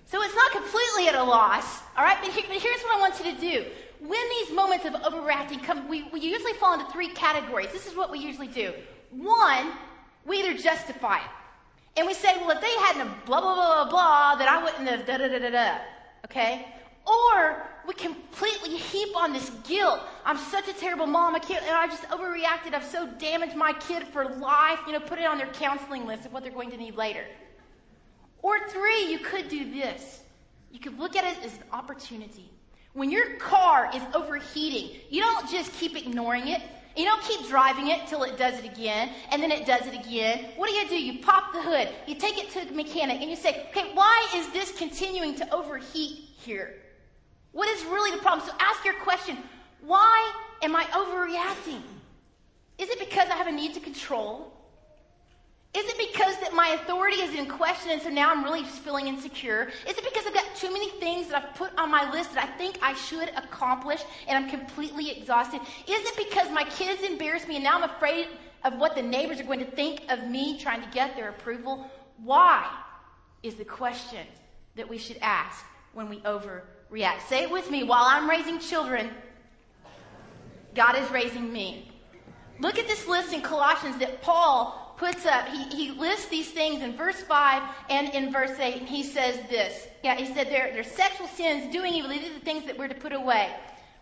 So 0.07 0.21
it's 0.21 0.35
not 0.35 0.51
completely 0.51 1.07
at 1.07 1.15
a 1.15 1.23
loss, 1.23 1.83
all 1.97 2.03
right? 2.03 2.17
But, 2.21 2.33
but 2.35 2.57
here's 2.57 2.81
what 2.81 2.97
I 2.97 2.99
want 2.99 3.17
you 3.23 3.33
to 3.33 3.39
do. 3.39 3.65
When 4.05 4.29
these 4.29 4.53
moments 4.53 4.85
of 4.85 4.93
overreacting 4.93 5.63
come, 5.63 5.87
we, 5.87 6.03
we 6.11 6.19
usually 6.19 6.53
fall 6.53 6.73
into 6.73 6.91
three 6.91 7.11
categories. 7.11 7.69
This 7.71 7.87
is 7.87 7.95
what 7.95 8.11
we 8.11 8.19
usually 8.19 8.47
do. 8.47 8.73
One, 9.11 9.71
we 10.25 10.39
either 10.39 10.57
justify 10.57 11.19
it. 11.19 11.31
And 11.95 12.05
we 12.05 12.13
say, 12.13 12.35
well, 12.39 12.49
if 12.49 12.59
they 12.59 12.75
hadn't 12.79 13.25
blah, 13.25 13.39
blah, 13.39 13.55
blah, 13.55 13.85
blah, 13.85 13.89
blah, 13.89 14.35
then 14.35 14.49
I 14.49 14.61
wouldn't 14.61 14.89
have 14.89 15.05
da, 15.05 15.17
da, 15.17 15.29
da, 15.29 15.39
da, 15.39 15.49
da. 15.49 15.77
Okay? 16.29 16.65
Or 17.05 17.65
we 17.87 17.93
completely 17.93 18.75
heap 18.75 19.15
on 19.15 19.31
this 19.31 19.49
guilt. 19.65 20.01
I'm 20.25 20.37
such 20.37 20.67
a 20.67 20.73
terrible 20.73 21.07
mom. 21.07 21.35
I 21.35 21.39
can't, 21.39 21.63
and 21.63 21.73
I 21.73 21.87
just 21.87 22.03
overreacted. 22.09 22.73
I've 22.73 22.83
so 22.83 23.07
damaged 23.17 23.55
my 23.55 23.73
kid 23.73 24.03
for 24.03 24.25
life. 24.25 24.79
You 24.85 24.93
know, 24.93 24.99
put 24.99 25.19
it 25.19 25.25
on 25.25 25.37
their 25.37 25.47
counseling 25.47 26.05
list 26.05 26.25
of 26.25 26.33
what 26.33 26.43
they're 26.43 26.51
going 26.51 26.71
to 26.71 26.77
need 26.77 26.95
later. 26.95 27.23
Or 28.41 28.67
three, 28.69 29.09
you 29.09 29.19
could 29.19 29.47
do 29.47 29.71
this. 29.71 30.21
You 30.71 30.79
could 30.79 30.99
look 30.99 31.15
at 31.15 31.23
it 31.23 31.43
as 31.45 31.53
an 31.55 31.63
opportunity. 31.71 32.51
When 32.93 33.09
your 33.09 33.35
car 33.37 33.89
is 33.93 34.01
overheating, 34.13 34.99
you 35.09 35.21
don't 35.21 35.49
just 35.49 35.71
keep 35.73 35.95
ignoring 35.95 36.47
it. 36.49 36.61
You 36.97 37.05
don't 37.05 37.21
keep 37.21 37.47
driving 37.47 37.89
it 37.89 38.07
till 38.07 38.23
it 38.23 38.37
does 38.37 38.57
it 38.57 38.65
again, 38.65 39.11
and 39.29 39.41
then 39.41 39.51
it 39.51 39.67
does 39.67 39.85
it 39.85 39.93
again. 39.93 40.45
What 40.55 40.67
do 40.67 40.75
you 40.75 40.89
do? 40.89 40.99
You 40.99 41.19
pop 41.19 41.53
the 41.53 41.61
hood, 41.61 41.89
you 42.07 42.15
take 42.15 42.39
it 42.39 42.49
to 42.51 42.67
a 42.67 42.73
mechanic, 42.73 43.21
and 43.21 43.29
you 43.29 43.35
say, 43.35 43.67
okay, 43.69 43.91
why 43.93 44.27
is 44.35 44.49
this 44.49 44.75
continuing 44.75 45.35
to 45.35 45.53
overheat 45.53 46.17
here? 46.39 46.73
What 47.51 47.69
is 47.69 47.85
really 47.85 48.11
the 48.11 48.21
problem? 48.23 48.47
So 48.47 48.53
ask 48.59 48.83
your 48.83 48.95
question, 48.95 49.37
why 49.81 50.33
am 50.63 50.75
I 50.75 50.85
overreacting? 50.85 51.81
Is 52.79 52.89
it 52.89 52.99
because 52.99 53.29
I 53.29 53.35
have 53.35 53.47
a 53.47 53.51
need 53.51 53.75
to 53.75 53.79
control? 53.79 54.56
Is 55.73 55.85
it 55.85 56.11
because 56.11 56.37
that 56.39 56.53
my 56.53 56.69
authority 56.69 57.17
is 57.17 57.35
in 57.35 57.47
question 57.47 57.91
and 57.91 58.01
so 58.01 58.09
now 58.09 58.31
I'm 58.31 58.43
really 58.43 58.63
just 58.63 58.79
feeling 58.79 59.07
insecure? 59.07 59.69
Is 59.87 59.97
it 59.97 60.03
because 60.03 60.25
I've 60.25 60.33
got 60.33 60.55
too 60.55 60.71
many 60.71 60.89
things 60.99 61.27
that 61.27 61.43
I've 61.43 61.55
put 61.55 61.71
on 61.77 61.91
my 61.91 62.09
list 62.11 62.33
that 62.33 62.43
I 62.43 62.57
think 62.57 62.79
I 62.81 62.93
should 62.93 63.29
accomplish 63.29 64.01
and 64.27 64.43
I'm 64.43 64.49
completely 64.49 65.11
exhausted? 65.11 65.61
Is 65.87 66.07
it 66.07 66.29
because 66.29 66.49
my 66.51 66.63
kids 66.63 67.03
embarrass 67.03 67.47
me 67.47 67.55
and 67.55 67.63
now 67.63 67.77
I'm 67.77 67.89
afraid 67.89 68.27
of 68.63 68.77
what 68.77 68.95
the 68.95 69.01
neighbors 69.01 69.39
are 69.39 69.43
going 69.43 69.59
to 69.59 69.71
think 69.71 70.01
of 70.09 70.27
me 70.27 70.57
trying 70.57 70.81
to 70.81 70.89
get 70.89 71.15
their 71.15 71.29
approval? 71.29 71.89
Why 72.23 72.65
is 73.43 73.55
the 73.55 73.65
question 73.65 74.25
that 74.77 74.87
we 74.87 74.97
should 74.97 75.17
ask 75.21 75.65
when 75.93 76.07
we 76.07 76.19
overreact. 76.19 77.21
Say 77.27 77.43
it 77.43 77.51
with 77.51 77.69
me. 77.69 77.83
While 77.83 78.03
I'm 78.03 78.29
raising 78.29 78.59
children, 78.59 79.09
God 80.75 80.95
is 80.95 81.09
raising 81.09 81.51
me. 81.51 81.91
Look 82.59 82.77
at 82.77 82.87
this 82.87 83.07
list 83.07 83.33
in 83.33 83.41
Colossians 83.41 83.97
that 83.97 84.21
Paul 84.21 84.86
puts 84.97 85.25
up, 85.25 85.47
he, 85.47 85.63
he 85.75 85.91
lists 85.91 86.27
these 86.27 86.49
things 86.49 86.81
in 86.81 86.97
verse 86.97 87.21
5 87.21 87.63
and 87.89 88.09
in 88.13 88.31
verse 88.31 88.59
8, 88.59 88.77
and 88.77 88.89
he 88.89 89.03
says 89.03 89.37
this. 89.49 89.87
Yeah, 90.03 90.15
he 90.15 90.25
said 90.25 90.47
there, 90.47 90.71
there's 90.73 90.91
sexual 90.91 91.27
sins, 91.27 91.71
doing 91.71 91.93
evil. 91.93 92.09
These 92.09 92.29
are 92.29 92.33
the 92.33 92.39
things 92.39 92.65
that 92.65 92.77
we're 92.77 92.87
to 92.87 92.95
put 92.95 93.13
away. 93.13 93.55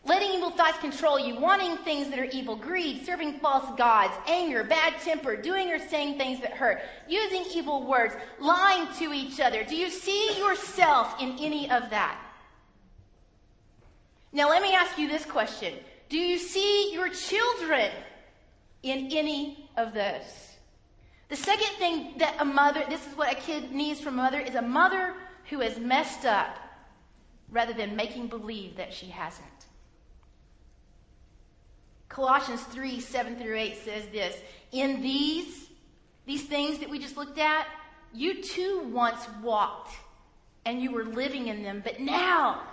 Letting 0.05 0.33
evil 0.33 0.51
thoughts 0.51 0.77
control 0.77 1.19
you, 1.19 1.35
wanting 1.35 1.77
things 1.77 2.09
that 2.09 2.19
are 2.19 2.25
evil, 2.25 2.55
greed, 2.55 3.05
serving 3.05 3.39
false 3.39 3.75
gods, 3.75 4.13
anger, 4.27 4.63
bad 4.63 5.01
temper, 5.01 5.35
doing 5.35 5.71
or 5.71 5.79
saying 5.79 6.17
things 6.17 6.39
that 6.41 6.51
hurt, 6.51 6.81
using 7.07 7.43
evil 7.53 7.87
words, 7.87 8.13
lying 8.39 8.87
to 8.99 9.13
each 9.13 9.39
other. 9.39 9.63
Do 9.63 9.75
you 9.75 9.89
see 9.89 10.37
yourself 10.37 11.19
in 11.19 11.37
any 11.39 11.69
of 11.71 11.89
that? 11.89 12.21
Now 14.31 14.49
let 14.49 14.61
me 14.61 14.73
ask 14.73 14.97
you 14.99 15.07
this 15.07 15.25
question. 15.25 15.73
Do 16.07 16.19
you 16.19 16.37
see 16.37 16.93
your 16.93 17.09
children 17.09 17.89
in 18.83 19.09
any 19.11 19.69
of 19.75 19.93
those? 19.95 20.54
The 21.27 21.35
second 21.35 21.75
thing 21.77 22.17
that 22.17 22.35
a 22.39 22.45
mother, 22.45 22.83
this 22.87 23.05
is 23.07 23.17
what 23.17 23.31
a 23.31 23.35
kid 23.35 23.71
needs 23.71 23.99
from 23.99 24.19
a 24.19 24.23
mother, 24.23 24.39
is 24.39 24.55
a 24.55 24.61
mother 24.61 25.15
who 25.49 25.59
has 25.59 25.79
messed 25.79 26.25
up 26.25 26.57
rather 27.49 27.73
than 27.73 27.95
making 27.95 28.27
believe 28.27 28.77
that 28.77 28.93
she 28.93 29.07
hasn't. 29.07 29.47
Colossians 32.09 32.63
3, 32.63 32.99
7 32.99 33.35
through 33.37 33.57
8 33.57 33.77
says 33.83 34.05
this. 34.07 34.37
In 34.71 35.01
these, 35.01 35.67
these 36.25 36.43
things 36.43 36.79
that 36.79 36.89
we 36.89 36.99
just 36.99 37.17
looked 37.17 37.39
at, 37.39 37.67
you 38.13 38.41
too 38.41 38.87
once 38.93 39.27
walked 39.43 39.93
and 40.65 40.81
you 40.81 40.91
were 40.91 41.05
living 41.05 41.47
in 41.47 41.63
them, 41.63 41.81
but 41.83 41.99
now, 41.99 42.63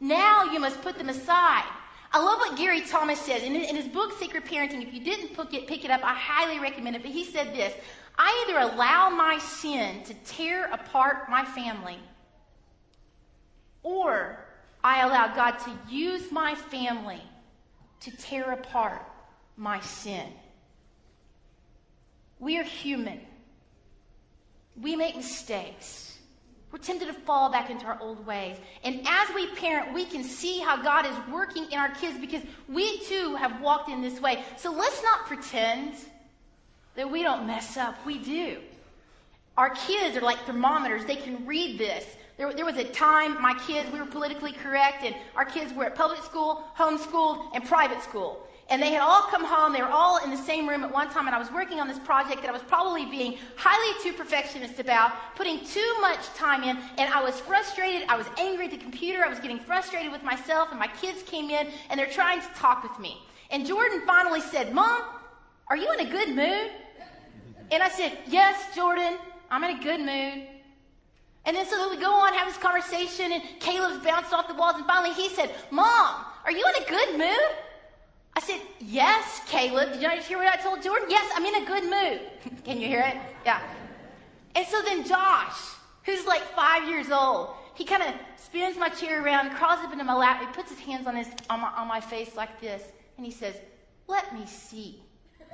now 0.00 0.44
you 0.44 0.60
must 0.60 0.80
put 0.82 0.98
them 0.98 1.08
aside. 1.08 1.64
I 2.14 2.22
love 2.22 2.38
what 2.38 2.58
Gary 2.58 2.82
Thomas 2.82 3.18
says 3.20 3.42
in, 3.42 3.56
in 3.56 3.74
his 3.74 3.88
book, 3.88 4.12
Sacred 4.18 4.44
Parenting. 4.44 4.82
If 4.82 4.92
you 4.92 5.02
didn't 5.02 5.34
it, 5.54 5.66
pick 5.66 5.84
it 5.84 5.90
up, 5.90 6.02
I 6.04 6.14
highly 6.14 6.60
recommend 6.60 6.96
it. 6.96 7.02
But 7.02 7.10
he 7.10 7.24
said 7.24 7.54
this 7.54 7.74
I 8.18 8.46
either 8.46 8.74
allow 8.74 9.08
my 9.08 9.38
sin 9.38 10.02
to 10.04 10.14
tear 10.24 10.66
apart 10.66 11.30
my 11.30 11.44
family, 11.44 11.98
or 13.82 14.38
I 14.84 15.02
allow 15.02 15.34
God 15.34 15.52
to 15.60 15.78
use 15.88 16.30
my 16.30 16.54
family 16.54 17.22
to 18.00 18.10
tear 18.16 18.52
apart 18.52 19.02
my 19.56 19.80
sin. 19.80 20.26
We 22.38 22.58
are 22.58 22.64
human. 22.64 23.20
We 24.80 24.96
make 24.96 25.16
mistakes. 25.16 26.11
We're 26.72 26.78
tempted 26.78 27.06
to 27.08 27.12
fall 27.12 27.52
back 27.52 27.68
into 27.68 27.84
our 27.84 27.98
old 28.00 28.26
ways. 28.26 28.56
And 28.82 29.06
as 29.06 29.34
we 29.34 29.46
parent, 29.48 29.92
we 29.92 30.06
can 30.06 30.24
see 30.24 30.58
how 30.58 30.82
God 30.82 31.04
is 31.04 31.14
working 31.30 31.70
in 31.70 31.78
our 31.78 31.90
kids 31.90 32.18
because 32.18 32.42
we 32.66 32.98
too 33.00 33.34
have 33.36 33.60
walked 33.60 33.90
in 33.90 34.00
this 34.00 34.18
way. 34.20 34.42
So 34.56 34.72
let's 34.72 35.02
not 35.02 35.26
pretend 35.26 35.96
that 36.94 37.10
we 37.10 37.22
don't 37.22 37.46
mess 37.46 37.76
up. 37.76 37.94
We 38.06 38.18
do. 38.18 38.58
Our 39.58 39.70
kids 39.70 40.16
are 40.16 40.22
like 40.22 40.38
thermometers. 40.46 41.04
They 41.04 41.16
can 41.16 41.46
read 41.46 41.78
this. 41.78 42.06
There, 42.38 42.50
there 42.54 42.64
was 42.64 42.78
a 42.78 42.84
time 42.84 43.40
my 43.42 43.54
kids, 43.66 43.92
we 43.92 44.00
were 44.00 44.06
politically 44.06 44.52
correct, 44.52 45.04
and 45.04 45.14
our 45.36 45.44
kids 45.44 45.74
were 45.74 45.84
at 45.84 45.94
public 45.94 46.22
school, 46.22 46.64
homeschooled, 46.76 47.50
and 47.54 47.62
private 47.64 48.02
school. 48.02 48.48
And 48.72 48.82
they 48.82 48.90
had 48.90 49.02
all 49.02 49.24
come 49.24 49.44
home. 49.44 49.74
They 49.74 49.82
were 49.82 49.90
all 49.90 50.24
in 50.24 50.30
the 50.30 50.36
same 50.38 50.66
room 50.66 50.82
at 50.82 50.90
one 50.90 51.10
time. 51.10 51.26
And 51.26 51.36
I 51.36 51.38
was 51.38 51.52
working 51.52 51.78
on 51.78 51.88
this 51.88 51.98
project 51.98 52.40
that 52.40 52.48
I 52.48 52.52
was 52.52 52.62
probably 52.62 53.04
being 53.04 53.36
highly 53.54 54.02
too 54.02 54.16
perfectionist 54.16 54.80
about, 54.80 55.12
putting 55.36 55.62
too 55.62 55.94
much 56.00 56.24
time 56.28 56.62
in. 56.62 56.78
And 56.96 57.12
I 57.12 57.22
was 57.22 57.38
frustrated. 57.38 58.08
I 58.08 58.16
was 58.16 58.26
angry 58.38 58.64
at 58.64 58.70
the 58.70 58.78
computer. 58.78 59.22
I 59.22 59.28
was 59.28 59.40
getting 59.40 59.58
frustrated 59.58 60.10
with 60.10 60.22
myself. 60.22 60.70
And 60.70 60.78
my 60.78 60.86
kids 60.86 61.22
came 61.22 61.50
in 61.50 61.68
and 61.90 62.00
they're 62.00 62.06
trying 62.06 62.40
to 62.40 62.46
talk 62.56 62.82
with 62.82 62.98
me. 62.98 63.18
And 63.50 63.66
Jordan 63.66 64.00
finally 64.06 64.40
said, 64.40 64.72
Mom, 64.72 65.02
are 65.68 65.76
you 65.76 65.92
in 65.92 66.06
a 66.06 66.10
good 66.10 66.30
mood? 66.30 66.70
And 67.72 67.82
I 67.82 67.90
said, 67.90 68.16
Yes, 68.26 68.74
Jordan, 68.74 69.18
I'm 69.50 69.62
in 69.64 69.80
a 69.80 69.82
good 69.82 70.00
mood. 70.00 70.48
And 71.44 71.54
then 71.54 71.66
so 71.66 71.90
we 71.90 71.98
go 71.98 72.10
on, 72.10 72.32
have 72.32 72.48
this 72.48 72.56
conversation, 72.56 73.32
and 73.32 73.42
Caleb's 73.60 74.02
bounced 74.02 74.32
off 74.32 74.48
the 74.48 74.54
walls, 74.54 74.76
and 74.76 74.86
finally 74.86 75.12
he 75.12 75.28
said, 75.28 75.50
Mom, 75.70 76.24
are 76.46 76.52
you 76.52 76.64
in 76.74 76.82
a 76.82 76.88
good 76.88 77.18
mood? 77.18 77.56
I 78.34 78.40
said, 78.40 78.60
Yes, 78.80 79.40
Caleb. 79.46 79.92
Did 79.92 80.02
you 80.02 80.08
hear 80.22 80.38
what 80.38 80.48
I 80.48 80.56
told 80.56 80.82
Jordan? 80.82 81.08
Yes, 81.10 81.30
I'm 81.34 81.44
in 81.44 81.62
a 81.62 81.66
good 81.66 81.84
mood. 81.84 82.20
Can 82.64 82.80
you 82.80 82.86
hear 82.88 83.00
it? 83.00 83.16
Yeah. 83.44 83.60
And 84.54 84.66
so 84.66 84.82
then 84.82 85.06
Josh, 85.06 85.56
who's 86.04 86.26
like 86.26 86.42
five 86.54 86.88
years 86.88 87.10
old, 87.10 87.50
he 87.74 87.84
kind 87.84 88.02
of 88.02 88.14
spins 88.36 88.76
my 88.76 88.88
chair 88.88 89.24
around, 89.24 89.50
crawls 89.50 89.80
up 89.80 89.92
into 89.92 90.04
my 90.04 90.14
lap, 90.14 90.40
he 90.40 90.46
puts 90.52 90.70
his 90.70 90.78
hands 90.78 91.06
on, 91.06 91.16
his, 91.16 91.28
on, 91.48 91.60
my, 91.60 91.68
on 91.68 91.88
my 91.88 92.00
face 92.00 92.36
like 92.36 92.60
this, 92.60 92.82
and 93.16 93.24
he 93.24 93.32
says, 93.32 93.54
Let 94.08 94.34
me 94.34 94.46
see 94.46 95.00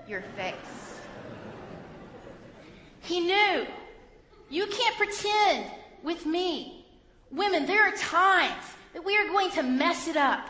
your 0.08 0.22
face. 0.36 1.00
He 3.02 3.20
knew. 3.20 3.66
You 4.50 4.66
can't 4.66 4.96
pretend 4.96 5.70
with 6.02 6.24
me. 6.26 6.86
Women, 7.30 7.66
there 7.66 7.82
are 7.82 7.92
times 7.96 8.64
that 8.94 9.04
we 9.04 9.16
are 9.16 9.26
going 9.28 9.50
to 9.52 9.62
mess 9.62 10.08
it 10.08 10.16
up. 10.16 10.48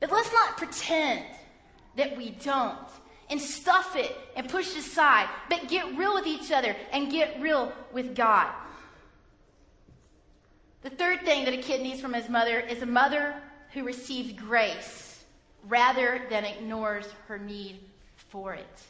But 0.00 0.10
let's 0.10 0.32
not 0.32 0.56
pretend 0.56 1.24
that 1.96 2.16
we 2.16 2.30
don't 2.30 2.76
and 3.28 3.40
stuff 3.40 3.94
it 3.94 4.16
and 4.34 4.48
push 4.48 4.72
it 4.72 4.78
aside, 4.78 5.28
but 5.48 5.68
get 5.68 5.96
real 5.96 6.14
with 6.14 6.26
each 6.26 6.50
other 6.50 6.74
and 6.92 7.10
get 7.10 7.40
real 7.40 7.72
with 7.92 8.16
God. 8.16 8.52
The 10.82 10.90
third 10.90 11.22
thing 11.22 11.44
that 11.44 11.54
a 11.54 11.58
kid 11.58 11.82
needs 11.82 12.00
from 12.00 12.14
his 12.14 12.28
mother 12.28 12.58
is 12.58 12.82
a 12.82 12.86
mother 12.86 13.34
who 13.72 13.84
receives 13.84 14.32
grace 14.32 15.22
rather 15.68 16.22
than 16.30 16.44
ignores 16.44 17.06
her 17.28 17.38
need 17.38 17.80
for 18.16 18.54
it. 18.54 18.82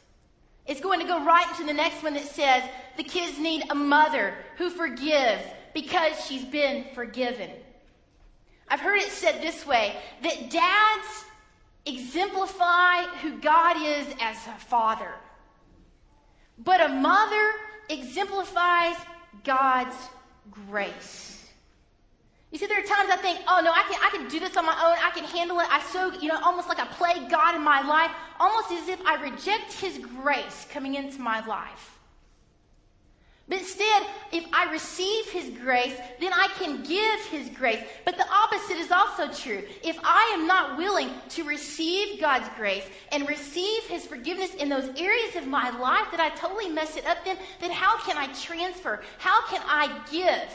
It's 0.66 0.80
going 0.80 1.00
to 1.00 1.06
go 1.06 1.24
right 1.24 1.48
into 1.50 1.66
the 1.66 1.74
next 1.74 2.02
one 2.02 2.14
that 2.14 2.26
says 2.26 2.62
the 2.96 3.02
kids 3.02 3.38
need 3.38 3.64
a 3.70 3.74
mother 3.74 4.34
who 4.56 4.70
forgives 4.70 5.42
because 5.74 6.24
she's 6.26 6.44
been 6.44 6.86
forgiven. 6.94 7.50
I've 8.70 8.80
heard 8.80 8.98
it 8.98 9.10
said 9.10 9.42
this 9.42 9.66
way 9.66 9.96
that 10.22 10.50
dads 10.50 11.24
exemplify 11.86 13.02
who 13.20 13.38
God 13.40 13.76
is 13.82 14.06
as 14.20 14.36
a 14.46 14.58
father, 14.58 15.12
but 16.58 16.80
a 16.80 16.88
mother 16.88 17.50
exemplifies 17.88 18.96
God's 19.44 19.96
grace. 20.50 21.30
You 22.52 22.58
see, 22.58 22.66
there 22.66 22.78
are 22.78 22.86
times 22.86 23.10
I 23.12 23.16
think, 23.16 23.40
oh 23.46 23.60
no, 23.62 23.70
I 23.70 23.84
can, 23.88 24.00
I 24.02 24.10
can 24.10 24.28
do 24.28 24.40
this 24.40 24.56
on 24.56 24.66
my 24.66 24.72
own. 24.72 24.96
I 25.00 25.10
can 25.14 25.24
handle 25.24 25.60
it. 25.60 25.66
I 25.70 25.80
so, 25.92 26.12
you 26.20 26.28
know, 26.28 26.38
almost 26.42 26.68
like 26.68 26.80
I 26.80 26.86
play 26.86 27.28
God 27.28 27.54
in 27.54 27.62
my 27.62 27.80
life, 27.80 28.10
almost 28.40 28.72
as 28.72 28.88
if 28.88 29.00
I 29.06 29.22
reject 29.22 29.72
His 29.72 29.98
grace 29.98 30.66
coming 30.70 30.96
into 30.96 31.20
my 31.20 31.44
life. 31.46 31.99
But 33.50 33.58
instead, 33.58 34.06
if 34.32 34.46
I 34.54 34.72
receive 34.72 35.26
His 35.26 35.50
grace, 35.58 35.94
then 36.20 36.32
I 36.32 36.48
can 36.58 36.82
give 36.82 37.20
His 37.26 37.50
grace. 37.50 37.82
But 38.06 38.16
the 38.16 38.26
opposite 38.32 38.78
is 38.78 38.90
also 38.90 39.30
true. 39.30 39.62
If 39.84 39.98
I 40.02 40.34
am 40.38 40.46
not 40.46 40.78
willing 40.78 41.10
to 41.30 41.44
receive 41.44 42.18
God's 42.18 42.48
grace 42.56 42.84
and 43.12 43.28
receive 43.28 43.82
His 43.82 44.06
forgiveness 44.06 44.54
in 44.54 44.70
those 44.70 44.88
areas 44.98 45.36
of 45.36 45.46
my 45.46 45.68
life 45.78 46.06
that 46.12 46.20
I 46.20 46.30
totally 46.30 46.70
mess 46.70 46.96
it 46.96 47.04
up, 47.04 47.18
then, 47.26 47.36
then 47.60 47.72
how 47.72 47.98
can 47.98 48.16
I 48.16 48.28
transfer? 48.32 49.02
How 49.18 49.46
can 49.48 49.60
I 49.66 50.00
give 50.10 50.48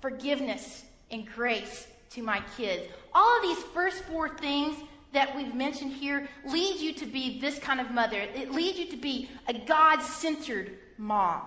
forgiveness 0.00 0.84
and 1.10 1.26
grace 1.26 1.86
to 2.10 2.22
my 2.22 2.42
kids. 2.56 2.84
All 3.14 3.36
of 3.36 3.42
these 3.42 3.62
first 3.74 4.02
four 4.04 4.28
things 4.28 4.76
that 5.12 5.34
we've 5.34 5.54
mentioned 5.54 5.92
here 5.92 6.28
lead 6.46 6.80
you 6.80 6.92
to 6.94 7.06
be 7.06 7.40
this 7.40 7.58
kind 7.58 7.80
of 7.80 7.90
mother. 7.90 8.20
It 8.20 8.52
leads 8.52 8.78
you 8.78 8.86
to 8.90 8.96
be 8.96 9.30
a 9.48 9.54
God 9.54 10.00
centered 10.00 10.78
mom 10.98 11.42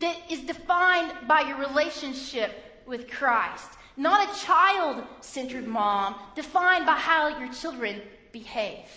that 0.00 0.16
is 0.30 0.40
defined 0.40 1.12
by 1.28 1.42
your 1.42 1.58
relationship 1.58 2.82
with 2.86 3.10
Christ, 3.10 3.70
not 3.96 4.28
a 4.28 4.44
child 4.44 5.04
centered 5.20 5.66
mom 5.66 6.16
defined 6.34 6.86
by 6.86 6.94
how 6.94 7.38
your 7.38 7.52
children 7.52 8.00
behave. 8.32 8.88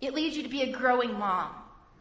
It 0.00 0.14
leads 0.14 0.36
you 0.36 0.42
to 0.42 0.48
be 0.48 0.62
a 0.62 0.72
growing 0.72 1.18
mom, 1.18 1.50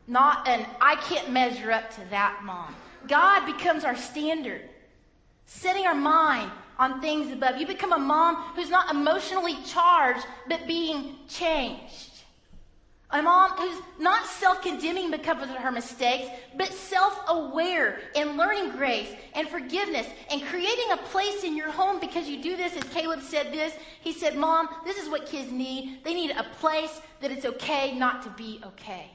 not 0.07 0.47
an 0.47 0.65
I 0.81 0.95
can't 0.95 1.31
measure 1.31 1.71
up 1.71 1.91
to 1.95 2.01
that 2.09 2.41
mom. 2.43 2.75
God 3.07 3.45
becomes 3.45 3.83
our 3.83 3.95
standard 3.95 4.69
setting 5.45 5.85
our 5.85 5.95
mind 5.95 6.49
on 6.79 7.01
things 7.01 7.31
above. 7.31 7.57
You 7.57 7.67
become 7.67 7.91
a 7.91 7.99
mom 7.99 8.35
who's 8.55 8.69
not 8.69 8.89
emotionally 8.93 9.55
charged, 9.65 10.25
but 10.47 10.65
being 10.65 11.15
changed. 11.27 12.10
A 13.13 13.21
mom 13.21 13.51
who's 13.57 13.81
not 13.99 14.25
self 14.25 14.61
condemning 14.61 15.11
because 15.11 15.43
of 15.43 15.49
her 15.49 15.71
mistakes, 15.71 16.29
but 16.55 16.67
self 16.67 17.19
aware 17.27 17.99
and 18.15 18.37
learning 18.37 18.71
grace 18.71 19.09
and 19.33 19.47
forgiveness 19.49 20.07
and 20.31 20.41
creating 20.43 20.91
a 20.93 20.97
place 20.97 21.43
in 21.43 21.57
your 21.57 21.71
home 21.71 21.99
because 21.99 22.29
you 22.29 22.41
do 22.41 22.55
this. 22.55 22.75
As 22.77 22.83
Caleb 22.85 23.21
said 23.21 23.51
this, 23.51 23.73
he 23.99 24.13
said, 24.13 24.37
Mom, 24.37 24.69
this 24.85 24.97
is 24.97 25.09
what 25.09 25.25
kids 25.25 25.51
need. 25.51 25.99
They 26.05 26.13
need 26.13 26.31
a 26.31 26.43
place 26.59 27.01
that 27.19 27.31
it's 27.31 27.45
okay 27.45 27.97
not 27.97 28.23
to 28.23 28.29
be 28.31 28.61
okay. 28.65 29.11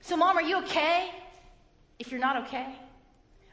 So, 0.00 0.16
Mom, 0.16 0.36
are 0.36 0.42
you 0.42 0.58
okay 0.58 1.10
if 1.98 2.10
you're 2.10 2.20
not 2.20 2.36
okay? 2.44 2.66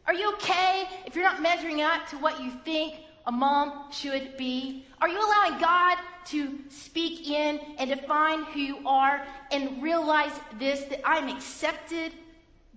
Are 0.06 0.14
you 0.14 0.34
okay 0.34 0.88
if 1.06 1.16
you're 1.16 1.24
not 1.24 1.42
measuring 1.42 1.82
up 1.82 2.08
to 2.10 2.18
what 2.18 2.42
you 2.42 2.52
think 2.64 2.96
a 3.26 3.32
mom 3.32 3.92
should 3.92 4.38
be? 4.38 4.86
Are 5.00 5.08
you 5.08 5.20
allowing 5.20 5.62
God 5.62 5.98
to 6.32 6.60
speak 6.70 7.30
in 7.30 7.60
and 7.78 7.90
define 7.90 8.44
who 8.44 8.60
you 8.60 8.88
are 8.88 9.26
and 9.52 9.82
realize 9.82 10.32
this 10.58 10.84
that 10.86 11.02
I'm 11.06 11.30
accepted 11.30 12.14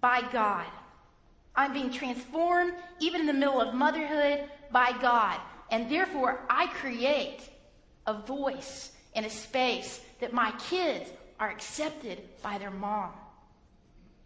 by 0.01 0.23
God? 0.33 0.67
I'm 1.55 1.73
being 1.73 1.91
transformed, 1.91 2.73
even 3.01 3.23
in 3.23 3.27
the 3.27 3.33
middle 3.33 3.61
of 3.61 3.75
motherhood, 3.75 4.49
by 4.71 4.93
God. 5.01 5.39
And 5.71 5.91
therefore, 5.91 6.41
I 6.49 6.67
create 6.69 7.41
a 8.07 8.15
voice 8.15 8.93
and 9.15 9.27
a 9.27 9.31
space 9.31 10.01
that 10.21 10.33
my 10.33 10.53
kids 10.69 11.11
are 11.39 11.51
accepted 11.51 12.23
by 12.43 12.59
their 12.59 12.71
mom. 12.71 13.11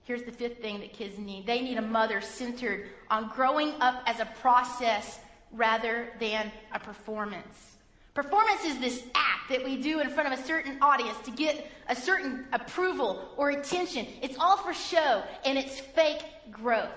Here's 0.05 0.23
the 0.23 0.33
fifth 0.33 0.61
thing 0.61 0.79
that 0.81 0.93
kids 0.93 1.19
need 1.19 1.47
they 1.47 1.61
need 1.61 1.79
a 1.79 1.83
mother 1.83 2.21
centered 2.21 2.91
on 3.11 3.29
growing 3.29 3.73
up 3.81 4.03
as 4.07 4.21
a 4.21 4.27
process 4.41 5.19
rather 5.51 6.09
than 6.21 6.53
a 6.73 6.79
performance. 6.79 7.76
Performance 8.17 8.65
is 8.65 8.79
this 8.79 9.03
act 9.15 9.51
that 9.51 9.63
we 9.63 9.77
do 9.77 10.01
in 10.01 10.09
front 10.09 10.33
of 10.33 10.39
a 10.39 10.43
certain 10.43 10.79
audience 10.81 11.19
to 11.27 11.31
get 11.31 11.71
a 11.91 11.95
certain 11.95 12.47
approval 12.55 13.35
or 13.37 13.51
attention. 13.51 14.07
It's 14.23 14.39
all 14.41 14.57
for 14.57 14.73
show 14.73 15.23
and 15.45 15.59
it's 15.59 15.81
fake 15.81 16.25
growth. 16.51 16.89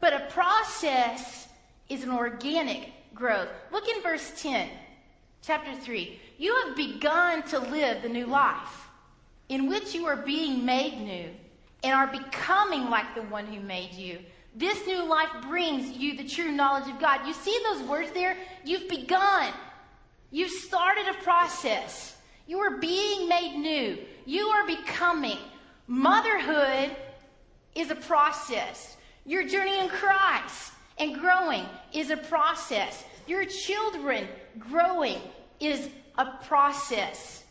But 0.00 0.14
a 0.14 0.26
process 0.30 1.46
is 1.88 2.02
an 2.02 2.10
organic 2.10 2.90
growth. 3.14 3.46
Look 3.70 3.86
in 3.88 4.02
verse 4.02 4.32
10, 4.42 4.68
chapter 5.42 5.76
3. 5.76 6.18
You 6.38 6.56
have 6.66 6.74
begun 6.74 7.44
to 7.44 7.60
live 7.60 8.02
the 8.02 8.08
new 8.08 8.26
life 8.26 8.88
in 9.50 9.68
which 9.68 9.94
you 9.94 10.06
are 10.06 10.16
being 10.16 10.64
made 10.64 11.00
new 11.00 11.28
and 11.84 11.94
are 11.94 12.08
becoming 12.08 12.90
like 12.90 13.14
the 13.14 13.22
one 13.22 13.46
who 13.46 13.60
made 13.60 13.92
you. 13.92 14.18
This 14.56 14.84
new 14.88 15.04
life 15.04 15.30
brings 15.42 15.96
you 15.96 16.16
the 16.16 16.24
true 16.24 16.50
knowledge 16.50 16.88
of 16.88 16.98
God. 16.98 17.24
You 17.28 17.32
see 17.32 17.56
those 17.62 17.82
words 17.88 18.10
there? 18.10 18.36
You've 18.64 18.88
begun. 18.88 19.52
You've 20.34 20.50
started 20.50 21.06
a 21.06 21.14
process. 21.22 22.16
You 22.48 22.58
are 22.58 22.78
being 22.78 23.28
made 23.28 23.56
new. 23.56 23.98
You 24.26 24.46
are 24.48 24.66
becoming. 24.66 25.38
Motherhood 25.86 26.90
is 27.76 27.92
a 27.92 27.94
process. 27.94 28.96
Your 29.24 29.46
journey 29.46 29.78
in 29.78 29.88
Christ 29.88 30.72
and 30.98 31.20
growing 31.20 31.64
is 31.92 32.10
a 32.10 32.16
process. 32.16 33.04
Your 33.28 33.44
children 33.44 34.26
growing 34.58 35.20
is 35.60 35.88
a 36.18 36.26
process. 36.42 37.44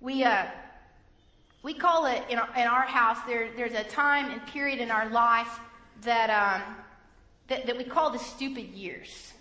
We, 0.00 0.24
uh, 0.24 0.46
we 1.62 1.74
call 1.74 2.06
it 2.06 2.24
in 2.28 2.40
our, 2.40 2.48
in 2.56 2.66
our 2.66 2.82
house, 2.82 3.18
there, 3.24 3.50
there's 3.54 3.74
a 3.74 3.84
time 3.84 4.32
and 4.32 4.44
period 4.48 4.80
in 4.80 4.90
our 4.90 5.08
life 5.10 5.60
that 6.02 6.28
um, 6.28 6.74
that, 7.46 7.66
that 7.66 7.76
we 7.76 7.84
call 7.84 8.10
the 8.10 8.18
stupid 8.18 8.70
years. 8.70 9.33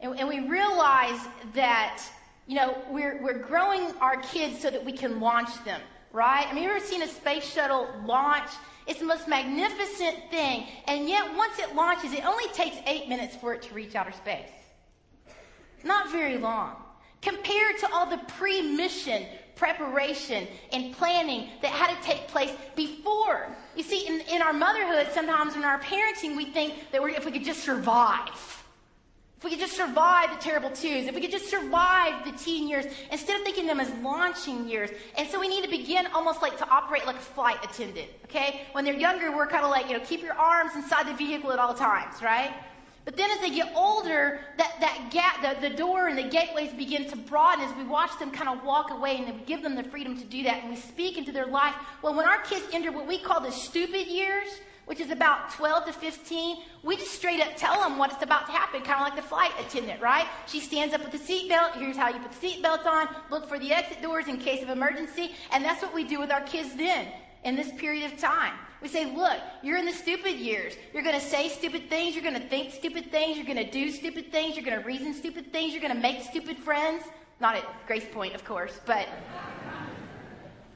And, 0.00 0.18
and 0.18 0.28
we 0.28 0.40
realize 0.40 1.20
that, 1.54 2.02
you 2.46 2.56
know, 2.56 2.76
we're, 2.90 3.22
we're 3.22 3.38
growing 3.38 3.92
our 4.00 4.16
kids 4.18 4.60
so 4.60 4.70
that 4.70 4.84
we 4.84 4.92
can 4.92 5.20
launch 5.20 5.64
them, 5.64 5.80
right? 6.12 6.46
I 6.48 6.52
mean, 6.52 6.64
you 6.64 6.70
ever 6.70 6.80
seen 6.80 7.02
a 7.02 7.08
space 7.08 7.44
shuttle 7.44 7.88
launch? 8.04 8.50
It's 8.86 9.00
the 9.00 9.06
most 9.06 9.26
magnificent 9.26 10.30
thing. 10.30 10.66
And 10.86 11.08
yet, 11.08 11.34
once 11.36 11.58
it 11.58 11.74
launches, 11.74 12.12
it 12.12 12.24
only 12.24 12.48
takes 12.48 12.76
eight 12.86 13.08
minutes 13.08 13.34
for 13.36 13.52
it 13.54 13.62
to 13.62 13.74
reach 13.74 13.94
outer 13.94 14.12
space. 14.12 14.50
Not 15.82 16.10
very 16.10 16.38
long. 16.38 16.76
Compared 17.22 17.78
to 17.78 17.92
all 17.92 18.06
the 18.06 18.18
pre 18.38 18.62
mission 18.62 19.26
preparation 19.56 20.46
and 20.70 20.94
planning 20.94 21.48
that 21.62 21.72
had 21.72 21.96
to 21.96 22.06
take 22.06 22.28
place 22.28 22.52
before. 22.76 23.48
You 23.74 23.82
see, 23.82 24.06
in, 24.06 24.20
in 24.32 24.42
our 24.42 24.52
motherhood, 24.52 25.08
sometimes 25.12 25.56
in 25.56 25.64
our 25.64 25.80
parenting, 25.80 26.36
we 26.36 26.44
think 26.44 26.74
that 26.92 27.02
if 27.02 27.24
we 27.24 27.32
could 27.32 27.44
just 27.44 27.64
survive, 27.64 28.64
we 29.46 29.50
could 29.50 29.60
just 29.60 29.76
survive 29.76 30.28
the 30.30 30.42
terrible 30.42 30.70
twos, 30.70 31.06
if 31.06 31.14
we 31.14 31.20
could 31.20 31.30
just 31.30 31.48
survive 31.48 32.24
the 32.24 32.32
teen 32.32 32.66
years, 32.66 32.84
instead 33.12 33.38
of 33.38 33.44
thinking 33.44 33.64
them 33.64 33.78
as 33.78 33.88
launching 34.02 34.68
years. 34.68 34.90
And 35.16 35.28
so 35.28 35.38
we 35.38 35.46
need 35.46 35.62
to 35.62 35.70
begin 35.70 36.08
almost 36.12 36.42
like 36.42 36.58
to 36.58 36.68
operate 36.68 37.06
like 37.06 37.14
a 37.14 37.20
flight 37.20 37.58
attendant, 37.62 38.08
okay? 38.24 38.62
When 38.72 38.84
they're 38.84 38.98
younger, 38.98 39.30
we're 39.30 39.46
kind 39.46 39.64
of 39.64 39.70
like, 39.70 39.86
you 39.86 39.96
know, 39.96 40.04
keep 40.04 40.20
your 40.20 40.34
arms 40.34 40.72
inside 40.74 41.06
the 41.06 41.14
vehicle 41.14 41.52
at 41.52 41.60
all 41.60 41.74
times, 41.74 42.20
right? 42.22 42.52
But 43.04 43.16
then 43.16 43.30
as 43.30 43.38
they 43.38 43.50
get 43.50 43.72
older, 43.76 44.40
that, 44.58 44.80
that 44.80 45.10
gap, 45.12 45.60
the, 45.60 45.68
the 45.68 45.76
door 45.76 46.08
and 46.08 46.18
the 46.18 46.24
gateways 46.24 46.72
begin 46.72 47.08
to 47.10 47.16
broaden 47.16 47.64
as 47.64 47.72
we 47.76 47.84
watch 47.84 48.18
them 48.18 48.32
kind 48.32 48.48
of 48.48 48.64
walk 48.64 48.90
away 48.90 49.18
and 49.18 49.26
we 49.32 49.44
give 49.44 49.62
them 49.62 49.76
the 49.76 49.84
freedom 49.84 50.18
to 50.18 50.24
do 50.24 50.42
that 50.42 50.64
and 50.64 50.70
we 50.70 50.76
speak 50.76 51.18
into 51.18 51.30
their 51.30 51.46
life. 51.46 51.76
Well, 52.02 52.16
when 52.16 52.26
our 52.26 52.38
kids 52.38 52.64
enter 52.72 52.90
what 52.90 53.06
we 53.06 53.20
call 53.20 53.40
the 53.40 53.52
stupid 53.52 54.08
years, 54.08 54.48
which 54.86 55.00
is 55.00 55.10
about 55.10 55.52
12 55.52 55.86
to 55.86 55.92
15, 55.92 56.58
we 56.82 56.96
just 56.96 57.12
straight 57.12 57.40
up 57.40 57.56
tell 57.56 57.80
them 57.80 57.98
what's 57.98 58.22
about 58.22 58.46
to 58.46 58.52
happen, 58.52 58.80
kind 58.82 59.00
of 59.00 59.06
like 59.06 59.16
the 59.16 59.28
flight 59.28 59.50
attendant, 59.60 60.00
right? 60.00 60.26
She 60.46 60.60
stands 60.60 60.94
up 60.94 61.02
with 61.02 61.12
the 61.12 61.18
seatbelt. 61.18 61.74
Here's 61.74 61.96
how 61.96 62.08
you 62.08 62.18
put 62.20 62.32
the 62.32 62.46
seatbelt 62.46 62.86
on. 62.86 63.08
Look 63.30 63.48
for 63.48 63.58
the 63.58 63.72
exit 63.72 64.00
doors 64.00 64.28
in 64.28 64.38
case 64.38 64.62
of 64.62 64.70
emergency. 64.70 65.32
And 65.52 65.64
that's 65.64 65.82
what 65.82 65.92
we 65.92 66.04
do 66.04 66.20
with 66.20 66.30
our 66.30 66.42
kids 66.42 66.74
then 66.76 67.08
in 67.44 67.56
this 67.56 67.72
period 67.72 68.10
of 68.10 68.18
time. 68.18 68.54
We 68.80 68.88
say, 68.88 69.12
look, 69.16 69.38
you're 69.62 69.78
in 69.78 69.86
the 69.86 69.92
stupid 69.92 70.36
years. 70.36 70.74
You're 70.92 71.02
going 71.02 71.18
to 71.18 71.26
say 71.26 71.48
stupid 71.48 71.88
things. 71.88 72.14
You're 72.14 72.22
going 72.22 72.40
to 72.40 72.48
think 72.48 72.72
stupid 72.72 73.10
things. 73.10 73.36
You're 73.36 73.46
going 73.46 73.56
to 73.56 73.70
do 73.70 73.90
stupid 73.90 74.30
things. 74.30 74.54
You're 74.54 74.64
going 74.64 74.80
to 74.80 74.86
reason 74.86 75.14
stupid 75.14 75.52
things. 75.52 75.72
You're 75.72 75.82
going 75.82 75.94
to 75.94 76.00
make 76.00 76.22
stupid 76.22 76.58
friends. 76.58 77.02
Not 77.40 77.56
at 77.56 77.64
Grace 77.86 78.06
Point, 78.12 78.34
of 78.34 78.44
course, 78.44 78.78
but. 78.86 79.08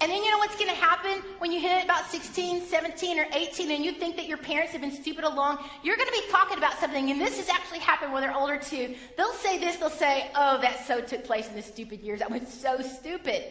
And 0.02 0.10
then 0.10 0.22
you 0.22 0.30
know 0.30 0.38
what's 0.38 0.56
going 0.56 0.70
to 0.70 0.74
happen 0.74 1.22
when 1.40 1.52
you 1.52 1.60
hit 1.60 1.84
about 1.84 2.10
16, 2.10 2.62
17, 2.62 3.18
or 3.18 3.26
18 3.34 3.70
and 3.70 3.84
you 3.84 3.92
think 3.92 4.16
that 4.16 4.26
your 4.26 4.38
parents 4.38 4.72
have 4.72 4.80
been 4.80 4.92
stupid 4.92 5.24
along? 5.24 5.58
You're 5.82 5.96
going 5.96 6.08
to 6.08 6.22
be 6.26 6.30
talking 6.30 6.56
about 6.56 6.78
something, 6.78 7.10
and 7.10 7.20
this 7.20 7.36
has 7.36 7.50
actually 7.50 7.80
happened 7.80 8.14
when 8.14 8.22
they're 8.22 8.34
older 8.34 8.56
too. 8.56 8.94
They'll 9.18 9.34
say 9.34 9.58
this, 9.58 9.76
they'll 9.76 9.90
say, 9.90 10.30
oh, 10.34 10.58
that 10.62 10.86
so 10.86 11.02
took 11.02 11.24
place 11.24 11.48
in 11.48 11.54
the 11.54 11.62
stupid 11.62 12.00
years. 12.00 12.20
That 12.20 12.30
was 12.30 12.48
so 12.48 12.80
stupid. 12.80 13.44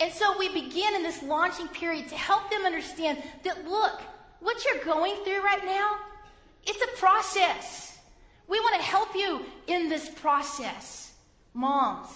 And 0.00 0.12
so 0.12 0.36
we 0.36 0.48
begin 0.48 0.96
in 0.96 1.04
this 1.04 1.22
launching 1.22 1.68
period 1.68 2.08
to 2.08 2.16
help 2.16 2.50
them 2.50 2.64
understand 2.64 3.22
that, 3.44 3.68
look, 3.68 4.00
what 4.40 4.64
you're 4.64 4.84
going 4.84 5.14
through 5.22 5.42
right 5.42 5.64
now, 5.64 5.96
it's 6.66 6.82
a 6.82 6.98
process. 6.98 7.98
We 8.48 8.58
want 8.58 8.76
to 8.76 8.82
help 8.82 9.14
you 9.14 9.46
in 9.68 9.88
this 9.88 10.08
process. 10.08 11.12
Moms, 11.54 12.08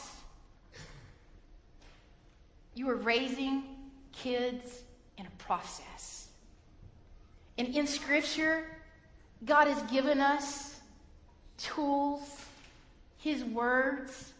you 2.78 2.88
are 2.88 2.96
raising 2.96 3.64
kids 4.12 4.82
in 5.16 5.26
a 5.26 5.30
process. 5.42 6.28
And 7.58 7.74
in 7.74 7.86
Scripture, 7.86 8.64
God 9.44 9.66
has 9.66 9.82
given 9.90 10.20
us 10.20 10.80
tools, 11.56 12.44
His 13.18 13.44
words, 13.44 14.32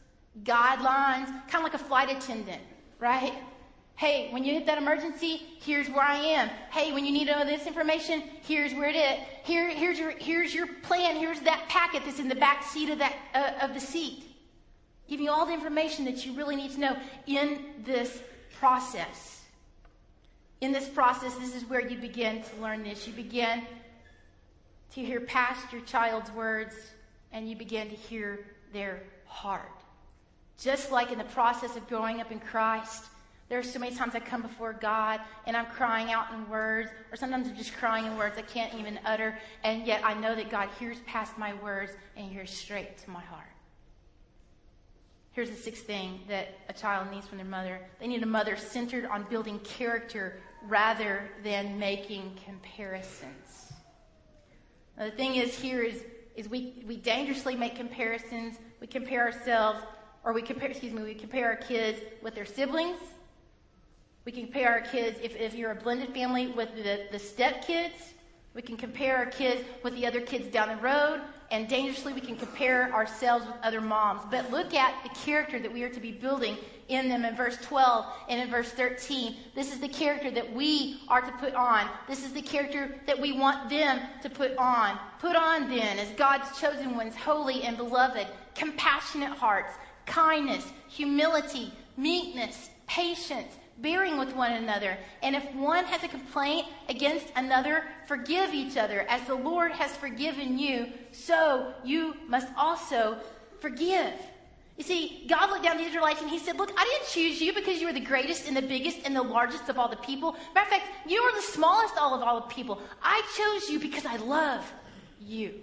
guidelines, 0.44 1.26
kind 1.48 1.56
of 1.56 1.62
like 1.62 1.74
a 1.74 1.78
flight 1.78 2.10
attendant 2.10 2.62
right? 2.98 3.34
Hey, 3.96 4.28
when 4.30 4.44
you 4.44 4.54
hit 4.54 4.66
that 4.66 4.78
emergency, 4.78 5.42
here's 5.60 5.88
where 5.88 6.02
I 6.02 6.18
am. 6.18 6.48
Hey, 6.70 6.92
when 6.92 7.04
you 7.04 7.10
need 7.10 7.26
to 7.26 7.32
know 7.32 7.44
this 7.44 7.66
information, 7.66 8.22
here's 8.42 8.72
where 8.72 8.88
it 8.88 8.94
is. 8.94 9.26
Here, 9.42 9.68
here's 9.70 9.98
your, 9.98 10.10
here's 10.10 10.54
your 10.54 10.68
plan. 10.82 11.16
Here's 11.16 11.40
that 11.40 11.68
packet 11.68 12.02
that's 12.04 12.20
in 12.20 12.28
the 12.28 12.36
back 12.36 12.62
seat 12.62 12.90
of 12.90 12.98
that 12.98 13.16
uh, 13.34 13.64
of 13.64 13.74
the 13.74 13.80
seat. 13.80 14.24
Give 15.08 15.20
you 15.20 15.30
all 15.30 15.46
the 15.46 15.54
information 15.54 16.04
that 16.04 16.26
you 16.26 16.34
really 16.34 16.54
need 16.54 16.72
to 16.72 16.80
know 16.80 16.96
in 17.26 17.64
this 17.84 18.22
process. 18.58 19.42
In 20.60 20.72
this 20.72 20.88
process, 20.88 21.34
this 21.36 21.54
is 21.54 21.64
where 21.64 21.86
you 21.86 21.96
begin 21.98 22.42
to 22.42 22.60
learn 22.60 22.82
this. 22.82 23.06
You 23.06 23.14
begin 23.14 23.62
to 24.94 25.00
hear 25.00 25.20
past 25.20 25.72
your 25.72 25.82
child's 25.82 26.30
words, 26.32 26.74
and 27.32 27.48
you 27.48 27.56
begin 27.56 27.88
to 27.88 27.94
hear 27.94 28.46
their 28.72 29.02
heart. 29.26 29.70
Just 30.58 30.90
like 30.90 31.12
in 31.12 31.18
the 31.18 31.24
process 31.24 31.76
of 31.76 31.88
growing 31.88 32.20
up 32.20 32.32
in 32.32 32.40
Christ, 32.40 33.04
there 33.48 33.58
are 33.58 33.62
so 33.62 33.78
many 33.78 33.94
times 33.94 34.14
I 34.14 34.20
come 34.20 34.42
before 34.42 34.74
God 34.74 35.20
and 35.46 35.56
I'm 35.56 35.66
crying 35.66 36.10
out 36.10 36.32
in 36.34 36.48
words, 36.50 36.90
or 37.10 37.16
sometimes 37.16 37.48
I'm 37.48 37.56
just 37.56 37.74
crying 37.74 38.04
in 38.04 38.16
words 38.16 38.36
I 38.36 38.42
can't 38.42 38.74
even 38.74 38.98
utter, 39.06 39.38
and 39.64 39.86
yet 39.86 40.04
I 40.04 40.14
know 40.14 40.34
that 40.34 40.50
God 40.50 40.68
hears 40.78 40.98
past 41.06 41.38
my 41.38 41.54
words 41.54 41.92
and 42.16 42.30
hears 42.30 42.50
straight 42.50 42.98
to 42.98 43.10
my 43.10 43.22
heart. 43.22 43.46
Here's 45.38 45.50
the 45.50 45.54
sixth 45.54 45.86
thing 45.86 46.18
that 46.26 46.48
a 46.68 46.72
child 46.72 47.12
needs 47.12 47.28
from 47.28 47.38
their 47.38 47.46
mother 47.46 47.78
they 48.00 48.08
need 48.08 48.24
a 48.24 48.26
mother 48.26 48.56
centered 48.56 49.04
on 49.04 49.22
building 49.30 49.60
character 49.60 50.40
rather 50.64 51.30
than 51.44 51.78
making 51.78 52.36
comparisons. 52.44 53.72
Now, 54.98 55.04
the 55.04 55.12
thing 55.12 55.36
is, 55.36 55.56
here 55.56 55.80
is, 55.80 56.02
is 56.34 56.48
we, 56.48 56.82
we 56.88 56.96
dangerously 56.96 57.54
make 57.54 57.76
comparisons, 57.76 58.56
we 58.80 58.88
compare 58.88 59.26
ourselves 59.26 59.78
or 60.24 60.32
we 60.32 60.42
compare, 60.42 60.70
excuse 60.70 60.92
me, 60.92 61.04
we 61.04 61.14
compare 61.14 61.46
our 61.46 61.54
kids 61.54 62.00
with 62.20 62.34
their 62.34 62.44
siblings. 62.44 62.98
We 64.24 64.32
can 64.32 64.42
compare 64.42 64.72
our 64.72 64.80
kids, 64.80 65.20
if, 65.22 65.36
if 65.36 65.54
you're 65.54 65.70
a 65.70 65.76
blended 65.76 66.12
family, 66.12 66.48
with 66.48 66.74
the, 66.74 67.06
the 67.12 67.18
step 67.20 67.64
kids. 67.64 67.94
We 68.54 68.62
can 68.62 68.76
compare 68.76 69.16
our 69.16 69.26
kids 69.26 69.62
with 69.84 69.94
the 69.94 70.04
other 70.04 70.20
kids 70.20 70.48
down 70.48 70.66
the 70.66 70.82
road. 70.82 71.20
And 71.50 71.68
dangerously, 71.68 72.12
we 72.12 72.20
can 72.20 72.36
compare 72.36 72.92
ourselves 72.92 73.46
with 73.46 73.56
other 73.62 73.80
moms. 73.80 74.22
But 74.30 74.50
look 74.50 74.74
at 74.74 75.02
the 75.02 75.08
character 75.10 75.58
that 75.58 75.72
we 75.72 75.82
are 75.82 75.88
to 75.88 76.00
be 76.00 76.12
building 76.12 76.56
in 76.88 77.08
them 77.08 77.24
in 77.24 77.36
verse 77.36 77.56
12 77.62 78.06
and 78.28 78.40
in 78.40 78.50
verse 78.50 78.70
13. 78.70 79.36
This 79.54 79.72
is 79.72 79.80
the 79.80 79.88
character 79.88 80.30
that 80.30 80.52
we 80.52 81.00
are 81.08 81.20
to 81.20 81.32
put 81.32 81.54
on. 81.54 81.88
This 82.06 82.24
is 82.24 82.32
the 82.32 82.42
character 82.42 83.00
that 83.06 83.18
we 83.18 83.38
want 83.38 83.70
them 83.70 84.00
to 84.22 84.30
put 84.30 84.56
on. 84.56 84.98
Put 85.20 85.36
on 85.36 85.68
then, 85.68 85.98
as 85.98 86.10
God's 86.16 86.60
chosen 86.60 86.96
ones, 86.96 87.16
holy 87.16 87.62
and 87.62 87.76
beloved, 87.76 88.26
compassionate 88.54 89.32
hearts 89.32 89.72
kindness, 90.08 90.64
humility, 90.88 91.72
meekness, 91.96 92.70
patience, 92.98 93.54
bearing 93.78 94.18
with 94.18 94.34
one 94.34 94.52
another. 94.52 94.98
And 95.22 95.36
if 95.36 95.54
one 95.54 95.84
has 95.84 96.02
a 96.02 96.08
complaint 96.08 96.66
against 96.88 97.26
another, 97.36 97.84
forgive 98.06 98.52
each 98.52 98.76
other. 98.76 99.06
As 99.08 99.22
the 99.28 99.36
Lord 99.36 99.70
has 99.70 99.96
forgiven 99.96 100.58
you, 100.58 100.88
so 101.12 101.72
you 101.84 102.16
must 102.26 102.48
also 102.56 103.16
forgive. 103.60 104.14
You 104.76 104.84
see, 104.84 105.26
God 105.28 105.50
looked 105.50 105.62
down 105.62 105.76
the 105.76 105.84
Israelites 105.84 106.20
and 106.20 106.30
he 106.30 106.40
said, 106.40 106.56
Look, 106.56 106.72
I 106.76 106.84
didn't 106.84 107.08
choose 107.08 107.40
you 107.40 107.54
because 107.54 107.80
you 107.80 107.86
were 107.86 107.92
the 107.92 108.00
greatest 108.00 108.48
and 108.48 108.56
the 108.56 108.62
biggest 108.62 108.98
and 109.04 109.14
the 109.14 109.22
largest 109.22 109.68
of 109.68 109.78
all 109.78 109.88
the 109.88 109.96
people. 109.96 110.32
Matter 110.54 110.66
of 110.66 110.72
fact, 110.72 110.86
you 111.06 111.20
are 111.20 111.34
the 111.36 111.42
smallest 111.42 111.96
all 111.98 112.14
of 112.14 112.22
all 112.22 112.40
the 112.40 112.54
people. 112.54 112.80
I 113.02 113.22
chose 113.36 113.70
you 113.70 113.78
because 113.78 114.06
I 114.06 114.16
love 114.16 114.72
you. 115.20 115.54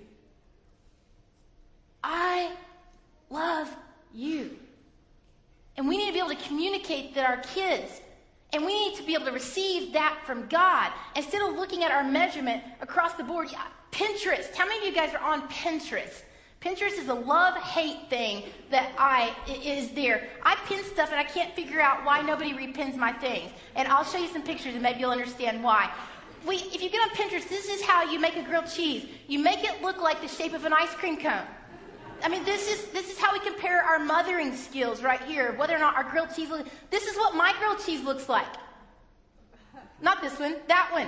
I 2.02 2.52
love 3.30 3.76
you. 4.14 4.58
And 5.78 5.88
we 5.88 5.98
need 5.98 6.08
to 6.08 6.14
be 6.14 6.20
able 6.20 6.30
to 6.30 6.48
communicate 6.48 7.14
that 7.16 7.26
our 7.26 7.38
kids, 7.38 8.02
and 8.54 8.66
we 8.66 8.74
need 8.88 8.98
to 8.98 9.04
be 9.04 9.14
able 9.14 9.26
to 9.26 9.32
receive 9.32 9.92
that 9.94 10.20
from 10.26 10.48
God 10.48 10.92
instead 11.16 11.42
of 11.42 11.56
looking 11.56 11.84
at 11.84 11.92
our 11.92 12.04
measurement 12.04 12.64
across 12.82 13.14
the 13.14 13.24
board. 13.24 13.50
Yeah, 13.52 13.64
Pinterest. 13.92 14.56
How 14.56 14.66
many 14.66 14.80
of 14.80 14.94
you 14.94 14.94
guys 14.94 15.14
are 15.14 15.22
on 15.22 15.48
Pinterest? 15.50 16.24
Pinterest 16.62 16.98
is 16.98 17.10
a 17.10 17.14
love-hate 17.14 18.10
thing 18.10 18.44
that 18.72 18.92
I 18.98 19.36
is 19.48 19.92
there. 19.92 20.28
I 20.44 20.56
pin 20.66 20.84
stuff 20.84 21.12
and 21.12 21.20
I 21.20 21.24
can't 21.24 21.54
figure 21.56 21.80
out 21.80 22.04
why 22.04 22.22
nobody 22.22 22.54
repins 22.54 22.96
my 22.96 23.12
things. 23.12 23.52
And 23.76 23.88
I'll 23.88 24.04
show 24.04 24.18
you 24.18 24.28
some 24.28 24.42
pictures 24.42 24.74
and 24.74 24.82
maybe 24.82 25.02
you'll 25.02 25.12
understand 25.12 25.64
why. 25.64 25.92
We, 26.46 26.56
if 26.56 26.82
you 26.82 26.90
get 26.90 27.02
on 27.02 27.10
Pinterest, 27.10 27.48
this 27.50 27.70
is 27.70 27.84
how 27.84 28.10
you 28.12 28.20
make 28.20 28.36
a 28.36 28.42
grilled 28.42 28.68
cheese. 28.68 29.06
You 29.28 29.40
make 29.40 29.64
it 29.64 29.82
look 29.82 30.02
like 30.02 30.22
the 30.22 30.28
shape 30.28 30.54
of 30.54 30.66
an 30.66 30.74
ice 30.74 30.94
cream 30.96 31.18
cone. 31.18 31.46
I 32.26 32.28
mean, 32.28 32.44
this 32.44 32.68
is, 32.68 32.88
this 32.88 33.12
is 33.12 33.20
how 33.20 33.32
we 33.34 33.40
compare 33.40 33.84
our 33.84 34.00
mothering 34.00 34.56
skills 34.56 35.04
right 35.04 35.22
here, 35.22 35.54
whether 35.58 35.76
or 35.76 35.78
not 35.78 35.96
our 35.96 36.04
grilled 36.04 36.36
cheese 36.36 36.50
looks. 36.50 36.68
This 36.90 37.06
is 37.06 37.16
what 37.18 37.36
my 37.36 37.54
grilled 37.60 37.86
cheese 37.86 38.02
looks 38.02 38.28
like. 38.28 38.48
Not 40.02 40.24
this 40.24 40.40
one, 40.40 40.56
that 40.68 40.90
one. 40.92 41.08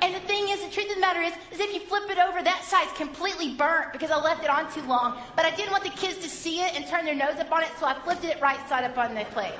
And 0.00 0.14
the 0.14 0.20
thing 0.20 0.50
is, 0.50 0.62
the 0.62 0.70
truth 0.70 0.88
of 0.88 0.94
the 0.94 1.00
matter 1.00 1.20
is, 1.20 1.32
is 1.50 1.58
if 1.58 1.74
you 1.74 1.80
flip 1.80 2.08
it 2.10 2.18
over, 2.18 2.40
that 2.44 2.62
side's 2.62 2.92
completely 2.96 3.56
burnt 3.56 3.92
because 3.92 4.12
I 4.12 4.22
left 4.22 4.44
it 4.44 4.50
on 4.50 4.72
too 4.72 4.82
long. 4.82 5.20
But 5.34 5.46
I 5.46 5.50
didn't 5.56 5.72
want 5.72 5.82
the 5.82 5.90
kids 5.90 6.18
to 6.18 6.28
see 6.28 6.60
it 6.60 6.76
and 6.76 6.86
turn 6.86 7.04
their 7.04 7.16
nose 7.16 7.40
up 7.40 7.50
on 7.50 7.64
it, 7.64 7.70
so 7.80 7.86
I 7.86 7.94
flipped 8.04 8.22
it 8.22 8.40
right 8.40 8.60
side 8.68 8.84
up 8.84 8.96
on 8.96 9.16
the 9.16 9.24
plate. 9.32 9.58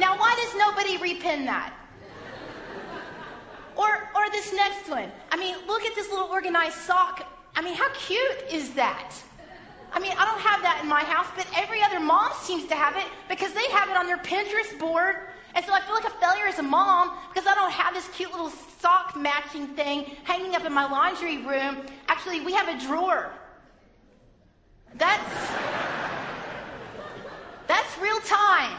Now, 0.00 0.18
why 0.18 0.34
does 0.34 0.58
nobody 0.58 0.98
repin 0.98 1.44
that? 1.44 1.72
Or, 3.76 4.10
or 4.16 4.30
this 4.32 4.52
next 4.52 4.88
one. 4.88 5.12
I 5.30 5.36
mean, 5.36 5.54
look 5.68 5.82
at 5.82 5.94
this 5.94 6.10
little 6.10 6.26
organized 6.26 6.78
sock. 6.78 7.24
I 7.56 7.62
mean, 7.62 7.74
how 7.74 7.88
cute 7.94 8.52
is 8.52 8.74
that? 8.74 9.14
I 9.92 9.98
mean, 9.98 10.12
I 10.12 10.26
don't 10.26 10.40
have 10.40 10.60
that 10.62 10.80
in 10.82 10.88
my 10.88 11.02
house, 11.04 11.26
but 11.34 11.46
every 11.56 11.82
other 11.82 11.98
mom 11.98 12.30
seems 12.42 12.66
to 12.68 12.74
have 12.74 12.96
it 12.96 13.06
because 13.30 13.52
they 13.54 13.66
have 13.70 13.88
it 13.88 13.96
on 13.96 14.06
their 14.06 14.18
Pinterest 14.18 14.78
board. 14.78 15.16
And 15.54 15.64
so 15.64 15.72
I 15.72 15.80
feel 15.80 15.94
like 15.94 16.04
a 16.04 16.10
failure 16.20 16.46
as 16.46 16.58
a 16.58 16.62
mom 16.62 17.16
because 17.32 17.48
I 17.48 17.54
don't 17.54 17.72
have 17.72 17.94
this 17.94 18.06
cute 18.08 18.30
little 18.30 18.50
sock 18.78 19.16
matching 19.16 19.68
thing 19.68 20.04
hanging 20.24 20.54
up 20.54 20.66
in 20.66 20.72
my 20.72 20.84
laundry 20.84 21.38
room. 21.38 21.86
Actually, 22.08 22.42
we 22.42 22.52
have 22.52 22.68
a 22.68 22.78
drawer. 22.86 23.32
That's 24.96 25.50
that's 27.66 27.98
real 27.98 28.20
time. 28.20 28.76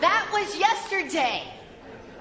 That 0.00 0.28
was 0.32 0.58
yesterday. 0.58 1.42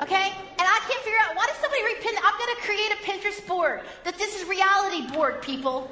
Okay? 0.01 0.31
And 0.31 0.65
I 0.67 0.79
can't 0.87 1.03
figure 1.03 1.19
out 1.27 1.35
why 1.35 1.45
does 1.47 1.57
somebody 1.57 1.83
repent? 1.83 2.07
Got 2.47 2.55
to 2.55 2.61
create 2.61 2.91
a 2.91 2.95
Pinterest 3.03 3.45
board 3.47 3.81
that 4.03 4.17
this 4.17 4.39
is 4.39 4.47
reality 4.47 5.07
board, 5.11 5.41
people. 5.41 5.89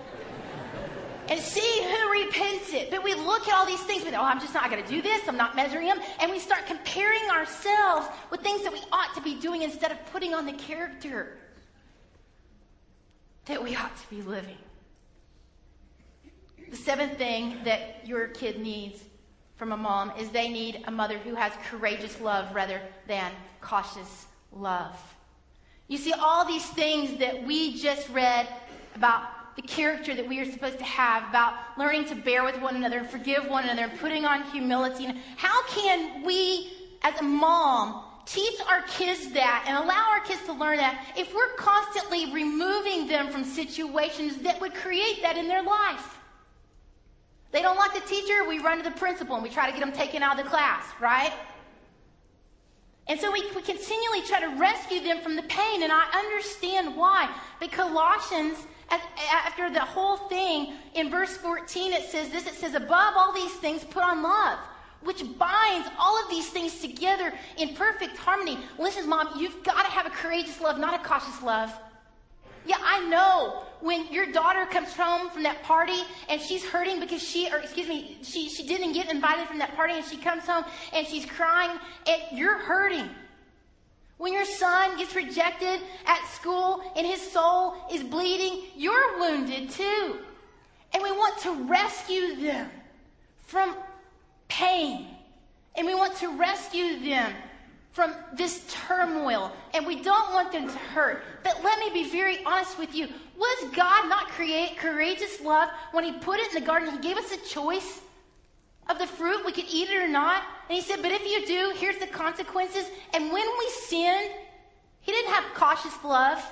And 1.27 1.39
see 1.39 1.81
who 1.81 2.23
repins 2.23 2.71
it. 2.71 2.91
But 2.91 3.03
we 3.03 3.15
look 3.15 3.47
at 3.47 3.55
all 3.55 3.65
these 3.65 3.81
things, 3.81 4.03
but 4.03 4.13
oh, 4.13 4.21
I'm 4.21 4.39
just 4.39 4.53
not 4.53 4.69
going 4.69 4.83
to 4.83 4.87
do 4.87 5.01
this. 5.01 5.27
I'm 5.27 5.37
not 5.37 5.55
measuring 5.55 5.87
them. 5.87 5.99
And 6.19 6.29
we 6.29 6.37
start 6.37 6.67
comparing 6.67 7.23
ourselves 7.31 8.07
with 8.29 8.41
things 8.41 8.61
that 8.63 8.71
we 8.71 8.79
ought 8.91 9.15
to 9.15 9.21
be 9.21 9.35
doing 9.39 9.63
instead 9.63 9.91
of 9.91 9.97
putting 10.11 10.35
on 10.35 10.45
the 10.45 10.53
character 10.53 11.37
that 13.45 13.63
we 13.63 13.75
ought 13.75 13.95
to 13.97 14.09
be 14.09 14.21
living. 14.21 14.57
The 16.69 16.77
seventh 16.77 17.17
thing 17.17 17.57
that 17.63 18.07
your 18.07 18.27
kid 18.27 18.59
needs 18.59 19.01
from 19.55 19.71
a 19.71 19.77
mom 19.77 20.11
is 20.17 20.29
they 20.29 20.49
need 20.49 20.83
a 20.85 20.91
mother 20.91 21.17
who 21.17 21.35
has 21.35 21.53
courageous 21.69 22.19
love 22.19 22.53
rather 22.53 22.81
than 23.07 23.31
cautious 23.61 24.25
love. 24.51 24.95
You 25.87 25.97
see, 25.97 26.13
all 26.13 26.45
these 26.45 26.65
things 26.65 27.19
that 27.19 27.45
we 27.45 27.79
just 27.79 28.09
read 28.09 28.47
about 28.95 29.55
the 29.55 29.61
character 29.61 30.13
that 30.13 30.27
we 30.27 30.39
are 30.39 30.51
supposed 30.51 30.79
to 30.79 30.83
have, 30.83 31.29
about 31.29 31.53
learning 31.77 32.05
to 32.05 32.15
bear 32.15 32.43
with 32.43 32.59
one 32.59 32.75
another, 32.75 33.03
forgive 33.03 33.47
one 33.47 33.63
another, 33.63 33.91
putting 33.99 34.25
on 34.25 34.43
humility. 34.51 35.07
How 35.37 35.65
can 35.67 36.25
we, 36.25 36.73
as 37.03 37.17
a 37.19 37.23
mom, 37.23 38.03
teach 38.25 38.59
our 38.69 38.81
kids 38.81 39.31
that 39.31 39.63
and 39.67 39.77
allow 39.77 40.09
our 40.09 40.19
kids 40.21 40.43
to 40.45 40.53
learn 40.53 40.77
that 40.77 41.13
if 41.15 41.33
we're 41.33 41.53
constantly 41.55 42.33
removing 42.33 43.07
them 43.07 43.29
from 43.29 43.45
situations 43.45 44.37
that 44.37 44.59
would 44.59 44.73
create 44.73 45.21
that 45.21 45.37
in 45.37 45.47
their 45.47 45.63
life? 45.63 46.19
They 47.55 47.61
don't 47.61 47.77
like 47.77 47.93
the 47.93 48.01
teacher, 48.01 48.43
we 48.45 48.59
run 48.59 48.79
to 48.79 48.83
the 48.83 48.91
principal 48.97 49.35
and 49.35 49.41
we 49.41 49.49
try 49.49 49.65
to 49.65 49.71
get 49.71 49.79
them 49.79 49.93
taken 49.93 50.21
out 50.21 50.37
of 50.37 50.43
the 50.43 50.49
class, 50.49 50.83
right? 50.99 51.31
And 53.07 53.17
so 53.17 53.31
we, 53.31 53.49
we 53.55 53.61
continually 53.61 54.23
try 54.23 54.41
to 54.41 54.59
rescue 54.59 54.99
them 55.01 55.21
from 55.21 55.37
the 55.37 55.43
pain, 55.43 55.81
and 55.81 55.89
I 55.89 56.03
understand 56.17 56.97
why. 56.97 57.33
But 57.61 57.71
Colossians, 57.71 58.57
after 58.89 59.69
the 59.69 59.79
whole 59.79 60.17
thing, 60.27 60.73
in 60.95 61.09
verse 61.09 61.37
14, 61.37 61.93
it 61.93 62.09
says 62.09 62.29
this 62.29 62.45
it 62.45 62.55
says, 62.55 62.73
Above 62.73 63.13
all 63.15 63.31
these 63.31 63.53
things, 63.53 63.85
put 63.85 64.03
on 64.03 64.21
love, 64.21 64.59
which 64.99 65.23
binds 65.37 65.87
all 65.97 66.21
of 66.21 66.29
these 66.29 66.49
things 66.49 66.81
together 66.81 67.31
in 67.55 67.73
perfect 67.73 68.17
harmony. 68.17 68.59
Listen, 68.77 69.07
Mom, 69.07 69.29
you've 69.39 69.63
got 69.63 69.85
to 69.85 69.91
have 69.91 70.05
a 70.05 70.09
courageous 70.09 70.59
love, 70.59 70.77
not 70.77 70.93
a 70.93 71.07
cautious 71.07 71.41
love. 71.41 71.71
Yeah, 72.65 72.77
I 72.81 73.07
know 73.07 73.63
when 73.81 74.11
your 74.11 74.31
daughter 74.31 74.65
comes 74.65 74.93
home 74.93 75.29
from 75.29 75.43
that 75.43 75.61
party 75.63 76.01
and 76.29 76.41
she's 76.41 76.65
hurting 76.65 76.99
because 76.99 77.21
she, 77.21 77.51
or 77.51 77.59
excuse 77.59 77.87
me, 77.87 78.17
she, 78.23 78.49
she 78.49 78.65
didn't 78.65 78.93
get 78.93 79.11
invited 79.11 79.47
from 79.47 79.59
that 79.59 79.75
party 79.75 79.93
and 79.93 80.05
she 80.05 80.17
comes 80.17 80.43
home 80.43 80.65
and 80.93 81.05
she's 81.05 81.25
crying 81.25 81.77
and 82.07 82.37
you're 82.37 82.57
hurting. 82.57 83.07
When 84.17 84.33
your 84.33 84.45
son 84.45 84.97
gets 84.97 85.15
rejected 85.15 85.81
at 86.05 86.25
school 86.29 86.81
and 86.95 87.05
his 87.05 87.21
soul 87.31 87.75
is 87.91 88.01
bleeding, 88.01 88.63
you're 88.75 89.19
wounded 89.19 89.69
too. 89.69 90.17
And 90.93 91.03
we 91.03 91.11
want 91.11 91.37
to 91.41 91.51
rescue 91.65 92.35
them 92.37 92.71
from 93.41 93.75
pain. 94.47 95.07
And 95.77 95.85
we 95.85 95.93
want 95.93 96.15
to 96.17 96.35
rescue 96.37 96.99
them 97.01 97.33
from 97.95 98.13
this 98.33 98.61
turmoil 98.87 99.53
and 99.73 99.87
we 99.87 100.03
don't 100.03 100.33
want 100.33 100.51
them 100.51 100.67
to 100.67 100.77
hurt. 100.77 101.23
But 101.45 101.63
let 101.63 101.79
me 101.79 101.89
be 101.93 102.09
very 102.09 102.43
honest 102.43 102.77
with 102.77 102.93
you. 102.93 103.07
Was 103.37 103.69
God 103.73 104.09
not 104.09 104.27
create 104.27 104.77
courageous 104.77 105.39
love 105.39 105.69
when 105.93 106.03
he 106.03 106.11
put 106.11 106.41
it 106.41 106.53
in 106.53 106.61
the 106.61 106.67
garden? 106.67 106.91
He 106.91 106.99
gave 106.99 107.15
us 107.15 107.31
a 107.31 107.37
choice 107.47 108.01
of 108.89 108.99
the 108.99 109.07
fruit. 109.07 109.45
We 109.45 109.53
could 109.53 109.69
eat 109.71 109.89
it 109.89 110.03
or 110.03 110.09
not. 110.09 110.43
And 110.67 110.75
he 110.75 110.81
said, 110.81 111.01
but 111.01 111.13
if 111.13 111.25
you 111.25 111.47
do, 111.47 111.73
here's 111.77 111.97
the 111.97 112.07
consequences. 112.07 112.85
And 113.13 113.31
when 113.31 113.47
we 113.59 113.69
sinned, 113.69 114.31
he 114.99 115.13
didn't 115.13 115.31
have 115.31 115.53
cautious 115.53 115.95
love 116.03 116.43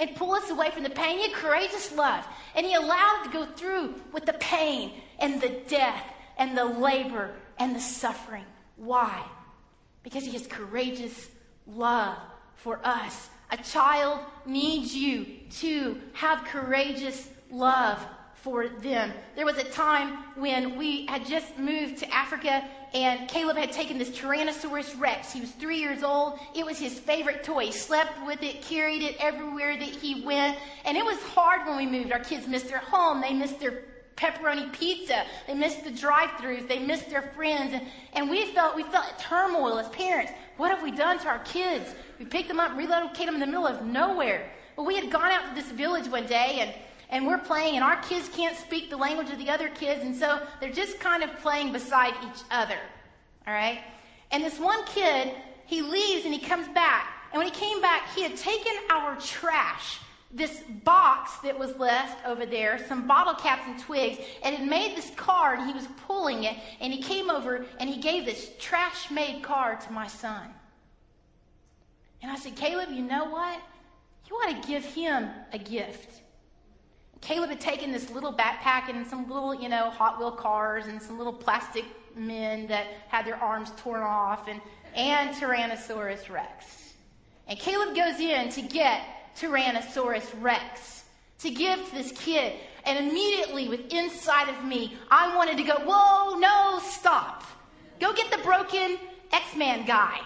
and 0.00 0.16
pull 0.16 0.32
us 0.32 0.50
away 0.50 0.72
from 0.72 0.82
the 0.82 0.90
pain. 0.90 1.18
He 1.18 1.28
had 1.28 1.32
courageous 1.32 1.92
love. 1.92 2.26
And 2.56 2.66
he 2.66 2.74
allowed 2.74 3.22
to 3.22 3.30
go 3.30 3.46
through 3.46 3.94
with 4.12 4.26
the 4.26 4.32
pain 4.34 4.94
and 5.20 5.40
the 5.40 5.60
death 5.68 6.12
and 6.38 6.58
the 6.58 6.64
labor 6.64 7.36
and 7.60 7.76
the 7.76 7.80
suffering. 7.80 8.46
Why? 8.74 9.24
Because 10.08 10.24
he 10.24 10.32
has 10.32 10.46
courageous 10.46 11.28
love 11.66 12.16
for 12.54 12.80
us. 12.82 13.28
A 13.50 13.58
child 13.58 14.20
needs 14.46 14.94
you 14.94 15.26
to 15.58 16.00
have 16.14 16.44
courageous 16.44 17.28
love 17.50 18.02
for 18.32 18.68
them. 18.68 19.12
There 19.36 19.44
was 19.44 19.58
a 19.58 19.64
time 19.64 20.24
when 20.36 20.78
we 20.78 21.04
had 21.04 21.26
just 21.26 21.58
moved 21.58 21.98
to 21.98 22.14
Africa 22.14 22.66
and 22.94 23.28
Caleb 23.28 23.58
had 23.58 23.70
taken 23.70 23.98
this 23.98 24.08
Tyrannosaurus 24.08 24.98
Rex. 24.98 25.30
He 25.30 25.42
was 25.42 25.50
three 25.50 25.78
years 25.78 26.02
old. 26.02 26.38
It 26.54 26.64
was 26.64 26.78
his 26.78 26.98
favorite 26.98 27.44
toy. 27.44 27.66
He 27.66 27.72
slept 27.72 28.26
with 28.26 28.42
it, 28.42 28.62
carried 28.62 29.02
it 29.02 29.16
everywhere 29.20 29.76
that 29.76 29.88
he 29.90 30.24
went. 30.24 30.56
And 30.86 30.96
it 30.96 31.04
was 31.04 31.18
hard 31.22 31.66
when 31.66 31.76
we 31.76 31.86
moved. 31.86 32.12
Our 32.12 32.20
kids 32.20 32.46
missed 32.46 32.68
their 32.68 32.78
home. 32.78 33.20
They 33.20 33.34
missed 33.34 33.60
their 33.60 33.82
pepperoni 34.18 34.72
pizza. 34.72 35.24
They 35.46 35.54
missed 35.54 35.84
the 35.84 35.90
drive-throughs. 35.90 36.68
They 36.68 36.80
missed 36.80 37.08
their 37.08 37.22
friends. 37.22 37.72
And, 37.72 37.86
and 38.14 38.28
we 38.28 38.46
felt, 38.46 38.76
we 38.76 38.82
felt 38.82 39.18
turmoil 39.18 39.78
as 39.78 39.88
parents. 39.90 40.32
What 40.56 40.70
have 40.70 40.82
we 40.82 40.90
done 40.90 41.18
to 41.20 41.28
our 41.28 41.38
kids? 41.40 41.94
We 42.18 42.24
picked 42.24 42.48
them 42.48 42.60
up, 42.60 42.76
relocated 42.76 43.28
them 43.28 43.34
in 43.34 43.40
the 43.40 43.46
middle 43.46 43.66
of 43.66 43.86
nowhere. 43.86 44.50
Well, 44.76 44.86
we 44.86 44.96
had 44.96 45.10
gone 45.10 45.30
out 45.30 45.48
to 45.48 45.54
this 45.54 45.70
village 45.70 46.08
one 46.08 46.26
day 46.26 46.58
and, 46.60 46.74
and 47.10 47.26
we're 47.26 47.38
playing 47.38 47.76
and 47.76 47.84
our 47.84 48.00
kids 48.02 48.28
can't 48.28 48.56
speak 48.56 48.90
the 48.90 48.96
language 48.96 49.30
of 49.30 49.38
the 49.38 49.48
other 49.48 49.68
kids. 49.68 50.02
And 50.02 50.14
so 50.14 50.40
they're 50.60 50.72
just 50.72 50.98
kind 50.98 51.22
of 51.22 51.30
playing 51.38 51.72
beside 51.72 52.14
each 52.24 52.42
other. 52.50 52.78
All 53.46 53.54
right. 53.54 53.80
And 54.32 54.44
this 54.44 54.58
one 54.58 54.84
kid, 54.86 55.32
he 55.66 55.80
leaves 55.80 56.24
and 56.24 56.34
he 56.34 56.40
comes 56.40 56.68
back. 56.68 57.14
And 57.32 57.38
when 57.38 57.46
he 57.46 57.58
came 57.58 57.80
back, 57.80 58.08
he 58.14 58.22
had 58.22 58.36
taken 58.36 58.72
our 58.90 59.16
trash 59.20 59.98
this 60.30 60.62
box 60.84 61.38
that 61.38 61.58
was 61.58 61.74
left 61.76 62.26
over 62.26 62.44
there, 62.44 62.78
some 62.86 63.06
bottle 63.06 63.34
caps 63.34 63.62
and 63.66 63.78
twigs, 63.78 64.18
and 64.42 64.54
it 64.54 64.62
made 64.62 64.96
this 64.96 65.10
card. 65.16 65.60
He 65.60 65.72
was 65.72 65.88
pulling 66.06 66.44
it, 66.44 66.56
and 66.80 66.92
he 66.92 67.02
came 67.02 67.30
over 67.30 67.64
and 67.80 67.88
he 67.88 68.00
gave 68.00 68.26
this 68.26 68.50
trash 68.58 69.10
made 69.10 69.42
card 69.42 69.80
to 69.82 69.92
my 69.92 70.06
son. 70.06 70.48
And 72.20 72.30
I 72.30 72.36
said, 72.36 72.56
Caleb, 72.56 72.90
you 72.90 73.02
know 73.02 73.24
what? 73.24 73.60
You 74.28 74.36
ought 74.36 74.62
to 74.62 74.68
give 74.68 74.84
him 74.84 75.30
a 75.52 75.58
gift. 75.58 76.22
Caleb 77.20 77.50
had 77.50 77.60
taken 77.60 77.90
this 77.90 78.10
little 78.10 78.32
backpack 78.32 78.88
and 78.90 79.06
some 79.06 79.28
little, 79.28 79.54
you 79.54 79.68
know, 79.68 79.90
Hot 79.90 80.18
Wheel 80.18 80.32
cars 80.32 80.86
and 80.86 81.00
some 81.00 81.16
little 81.16 81.32
plastic 81.32 81.84
men 82.14 82.66
that 82.66 82.86
had 83.08 83.24
their 83.26 83.36
arms 83.36 83.72
torn 83.76 84.02
off 84.02 84.46
and, 84.46 84.60
and 84.94 85.34
Tyrannosaurus 85.34 86.28
Rex. 86.28 86.94
And 87.46 87.58
Caleb 87.58 87.96
goes 87.96 88.20
in 88.20 88.50
to 88.50 88.62
get 88.62 89.02
Tyrannosaurus 89.38 90.26
Rex 90.40 91.04
to 91.40 91.50
give 91.50 91.84
to 91.88 91.94
this 91.94 92.12
kid. 92.12 92.54
And 92.84 93.08
immediately, 93.08 93.68
with 93.68 93.92
inside 93.92 94.48
of 94.48 94.64
me, 94.64 94.96
I 95.10 95.34
wanted 95.36 95.56
to 95.58 95.62
go, 95.62 95.74
whoa, 95.84 96.38
no, 96.38 96.80
stop. 96.82 97.44
Go 98.00 98.12
get 98.12 98.30
the 98.30 98.38
broken 98.38 98.96
X-Man 99.32 99.86
guy, 99.86 100.20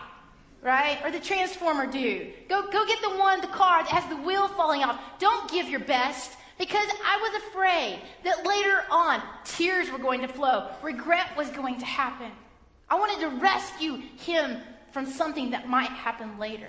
right? 0.63 0.99
Or 1.05 1.11
the 1.11 1.21
Transformer 1.21 1.87
dude. 1.87 2.33
Go, 2.49 2.63
go 2.71 2.87
get 2.87 3.01
the 3.03 3.17
one, 3.17 3.41
the 3.41 3.47
car 3.49 3.83
that 3.83 3.91
has 3.91 4.09
the 4.09 4.23
wheel 4.23 4.49
falling 4.49 4.83
off. 4.83 5.01
Don't 5.19 5.51
give 5.51 5.69
your 5.69 5.81
best 5.81 6.33
because 6.59 6.87
I 7.05 7.19
was 7.21 7.43
afraid 7.49 8.01
that 8.25 8.47
later 8.47 8.85
on 8.91 9.23
tears 9.45 9.91
were 9.91 9.99
going 9.99 10.21
to 10.21 10.29
flow. 10.29 10.71
Regret 10.83 11.37
was 11.37 11.49
going 11.51 11.79
to 11.79 11.87
happen. 11.87 12.31
I 12.89 12.99
wanted 12.99 13.21
to 13.21 13.29
rescue 13.41 14.03
him 14.19 14.59
from 14.93 15.07
something 15.07 15.51
that 15.51 15.69
might 15.69 15.89
happen 15.89 16.39
later. 16.39 16.69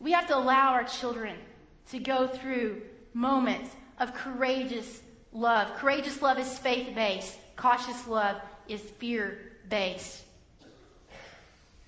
We 0.00 0.12
have 0.12 0.26
to 0.28 0.36
allow 0.36 0.72
our 0.72 0.84
children 0.84 1.36
to 1.90 1.98
go 1.98 2.26
through 2.26 2.82
moments 3.12 3.70
of 3.98 4.14
courageous 4.14 5.02
love. 5.32 5.74
Courageous 5.76 6.20
love 6.22 6.38
is 6.38 6.58
faith 6.58 6.94
based, 6.94 7.38
cautious 7.56 8.06
love 8.06 8.36
is 8.68 8.80
fear 8.80 9.52
based. 9.68 10.24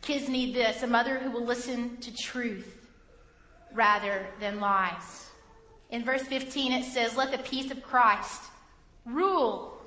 Kids 0.03 0.29
need 0.29 0.55
this 0.55 0.83
a 0.83 0.87
mother 0.87 1.19
who 1.19 1.31
will 1.31 1.45
listen 1.45 1.97
to 1.99 2.15
truth 2.15 2.89
rather 3.73 4.27
than 4.41 4.61
lies. 4.61 5.27
In 5.91 6.05
verse 6.05 6.23
15, 6.23 6.73
it 6.73 6.85
says, 6.85 7.17
Let 7.17 7.33
the 7.33 7.39
peace 7.39 7.71
of 7.71 7.83
Christ 7.83 8.43
rule 9.05 9.81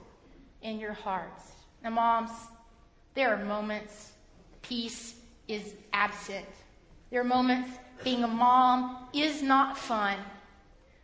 in 0.62 0.80
your 0.80 0.94
hearts. 0.94 1.52
Now, 1.84 1.92
moms, 1.92 2.32
there 3.14 3.34
are 3.34 3.46
moments 3.46 4.12
peace 4.62 5.16
is 5.48 5.74
absent. 5.94 6.46
There 7.10 7.22
are 7.22 7.26
moments 7.26 7.72
being 8.04 8.24
a 8.24 8.28
mom 8.28 9.08
is 9.14 9.42
not 9.42 9.78
fun. 9.78 10.18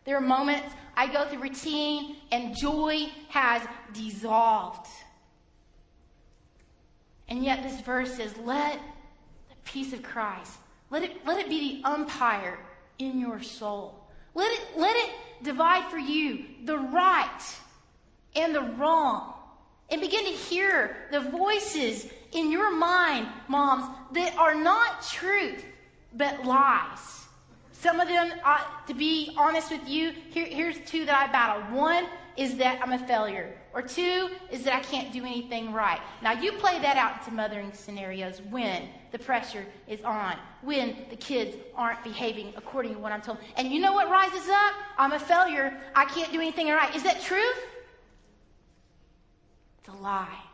There 0.04 0.16
are 0.16 0.20
moments 0.20 0.74
I 0.96 1.12
go 1.12 1.28
through 1.28 1.42
routine 1.42 2.16
and 2.32 2.56
joy 2.56 3.08
has 3.28 3.62
dissolved. 3.92 4.86
And 7.28 7.44
yet 7.44 7.62
this 7.62 7.80
verse 7.80 8.14
says, 8.14 8.36
let 8.38 8.78
the 9.48 9.56
peace 9.64 9.92
of 9.92 10.02
Christ, 10.02 10.52
let 10.90 11.02
it, 11.02 11.26
let 11.26 11.38
it 11.38 11.48
be 11.48 11.82
the 11.82 11.88
umpire 11.88 12.58
in 12.98 13.18
your 13.18 13.42
soul. 13.42 14.06
Let 14.34 14.52
it, 14.52 14.60
let 14.76 14.94
it 14.96 15.10
divide 15.42 15.90
for 15.90 15.98
you 15.98 16.44
the 16.64 16.78
right 16.78 17.56
and 18.34 18.54
the 18.54 18.62
wrong. 18.62 19.32
And 19.88 20.00
begin 20.00 20.24
to 20.24 20.30
hear 20.30 20.96
the 21.12 21.20
voices 21.20 22.08
in 22.32 22.50
your 22.50 22.76
mind, 22.76 23.28
moms, 23.48 23.86
that 24.14 24.36
are 24.36 24.54
not 24.54 25.02
truth, 25.02 25.64
but 26.16 26.44
lies. 26.44 27.24
Some 27.72 28.00
of 28.00 28.08
them, 28.08 28.32
uh, 28.44 28.62
to 28.86 28.94
be 28.94 29.34
honest 29.36 29.70
with 29.70 29.86
you, 29.86 30.12
here, 30.30 30.46
here's 30.46 30.78
two 30.86 31.04
that 31.04 31.14
I 31.14 31.30
battle. 31.30 31.62
One 31.76 32.06
is 32.36 32.56
that 32.56 32.80
I'm 32.82 32.92
a 32.92 33.06
failure. 33.06 33.54
Or 33.72 33.82
two 33.82 34.30
is 34.50 34.64
that 34.64 34.74
I 34.74 34.80
can't 34.80 35.12
do 35.12 35.24
anything 35.24 35.72
right. 35.72 36.00
Now 36.22 36.32
you 36.32 36.52
play 36.52 36.78
that 36.80 36.96
out 36.96 37.18
into 37.18 37.32
mothering 37.32 37.72
scenarios 37.72 38.40
when 38.50 38.88
the 39.12 39.18
pressure 39.18 39.64
is 39.86 40.00
on, 40.02 40.36
when 40.62 40.96
the 41.10 41.16
kids 41.16 41.56
aren't 41.74 42.02
behaving 42.02 42.54
according 42.56 42.94
to 42.94 42.98
what 42.98 43.12
I'm 43.12 43.20
told. 43.20 43.38
And 43.56 43.70
you 43.70 43.80
know 43.80 43.92
what 43.92 44.08
rises 44.08 44.48
up? 44.48 44.74
I'm 44.98 45.12
a 45.12 45.18
failure. 45.18 45.78
I 45.94 46.06
can't 46.06 46.32
do 46.32 46.40
anything 46.40 46.68
right. 46.68 46.94
Is 46.94 47.02
that 47.02 47.20
truth? 47.20 47.58
It's 49.80 49.88
a 49.88 50.02
lie. 50.02 50.45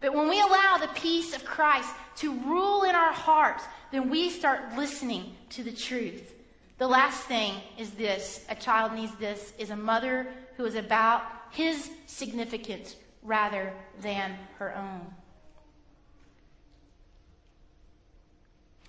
But 0.00 0.14
when 0.14 0.28
we 0.28 0.40
allow 0.40 0.78
the 0.78 0.90
peace 0.94 1.34
of 1.34 1.44
Christ 1.44 1.92
to 2.16 2.38
rule 2.40 2.84
in 2.84 2.94
our 2.94 3.12
hearts, 3.12 3.64
then 3.90 4.10
we 4.10 4.30
start 4.30 4.76
listening 4.76 5.34
to 5.50 5.64
the 5.64 5.72
truth. 5.72 6.34
The 6.78 6.86
last 6.86 7.24
thing 7.24 7.54
is 7.76 7.90
this 7.90 8.44
a 8.48 8.54
child 8.54 8.92
needs 8.92 9.12
this 9.16 9.52
is 9.58 9.70
a 9.70 9.76
mother 9.76 10.28
who 10.56 10.64
is 10.64 10.76
about 10.76 11.22
his 11.50 11.90
significance 12.06 12.94
rather 13.22 13.72
than 14.00 14.36
her 14.58 14.76
own. 14.76 15.00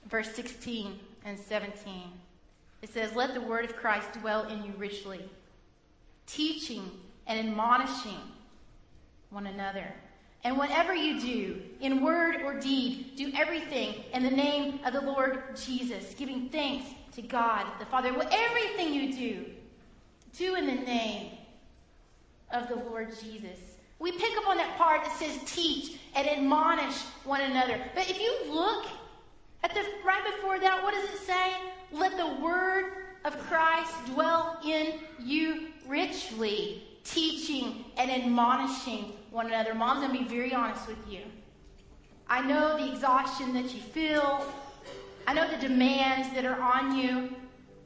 Verse 0.08 0.32
16 0.34 1.00
and 1.26 1.38
17. 1.38 1.94
It 2.82 2.94
says, 2.94 3.16
Let 3.16 3.34
the 3.34 3.42
word 3.42 3.66
of 3.66 3.76
Christ 3.76 4.14
dwell 4.14 4.48
in 4.48 4.64
you 4.64 4.74
richly, 4.78 5.30
teaching 6.28 6.90
and 7.28 7.40
admonishing 7.40 8.20
one 9.30 9.48
another. 9.48 9.94
And 10.44 10.58
whatever 10.58 10.96
you 10.96 11.20
do, 11.20 11.62
in 11.82 12.04
word 12.04 12.38
or 12.44 12.60
deed, 12.60 13.14
do 13.18 13.32
everything 13.36 14.04
in 14.14 14.24
the 14.24 14.32
name 14.32 14.80
of 14.86 14.94
the 14.94 15.02
Lord 15.02 15.56
Jesus, 15.56 16.14
giving 16.14 16.50
thanks 16.50 16.86
to 17.14 17.22
God 17.22 17.66
the 17.80 17.86
Father. 17.86 18.14
Well, 18.14 18.30
everything 18.32 18.94
you 18.94 19.14
do, 19.14 19.46
do 20.38 20.56
in 20.56 20.66
the 20.66 20.76
name 20.76 21.32
of 22.52 22.70
the 22.70 22.76
Lord 22.76 23.10
Jesus. 23.22 23.60
We 24.00 24.14
pick 24.14 24.38
up 24.38 24.48
on 24.48 24.58
that 24.58 24.78
part 24.78 25.04
that 25.04 25.18
says 25.18 25.40
teach 25.46 26.00
and 26.16 26.28
admonish 26.28 26.96
one 27.26 27.42
another. 27.42 27.80
But 27.94 28.10
if 28.10 28.20
you 28.20 28.34
look 28.50 28.86
at 29.64 29.74
the 29.74 29.84
right 30.06 30.24
before 30.36 30.58
that, 30.60 30.82
what 30.84 30.94
does 30.94 31.04
it 31.04 31.20
say? 31.26 31.52
Let 31.92 32.16
the 32.16 32.42
word 32.42 32.94
of 33.26 33.38
Christ 33.40 33.94
dwell 34.06 34.58
in 34.66 34.94
you 35.20 35.68
richly, 35.86 36.84
teaching 37.04 37.86
and 37.98 38.12
admonishing 38.12 39.14
one 39.32 39.48
another. 39.48 39.74
Moms, 39.74 40.04
I'm 40.04 40.12
going 40.12 40.26
to 40.26 40.30
be 40.30 40.36
very 40.36 40.54
honest 40.54 40.88
with 40.88 40.98
you. 41.10 41.22
I 42.28 42.42
know 42.42 42.78
the 42.78 42.92
exhaustion 42.92 43.54
that 43.54 43.74
you 43.74 43.82
feel. 43.82 44.46
I 45.28 45.34
know 45.34 45.50
the 45.50 45.58
demands 45.58 46.34
that 46.36 46.46
are 46.46 46.60
on 46.60 46.98
you. 46.98 47.36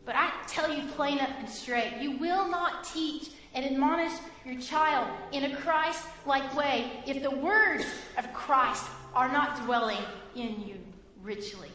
But 0.06 0.16
I 0.18 0.32
tell 0.48 0.74
you 0.74 0.84
plain 0.92 1.20
up 1.20 1.30
and 1.40 1.50
straight, 1.50 1.94
you 2.02 2.18
will 2.18 2.48
not 2.50 2.84
teach 2.84 3.30
and 3.54 3.66
admonish 3.66 4.12
your 4.46 4.60
child 4.60 5.08
in 5.32 5.46
a 5.46 5.56
Christ 5.56 6.06
like 6.26 6.56
way 6.56 6.92
if 7.06 7.24
the 7.24 7.32
words 7.32 7.86
of 8.18 8.32
Christ 8.34 8.86
are 9.16 9.32
not 9.32 9.64
dwelling 9.64 10.04
in 10.36 10.62
you 10.68 10.76
richly. 11.22 11.70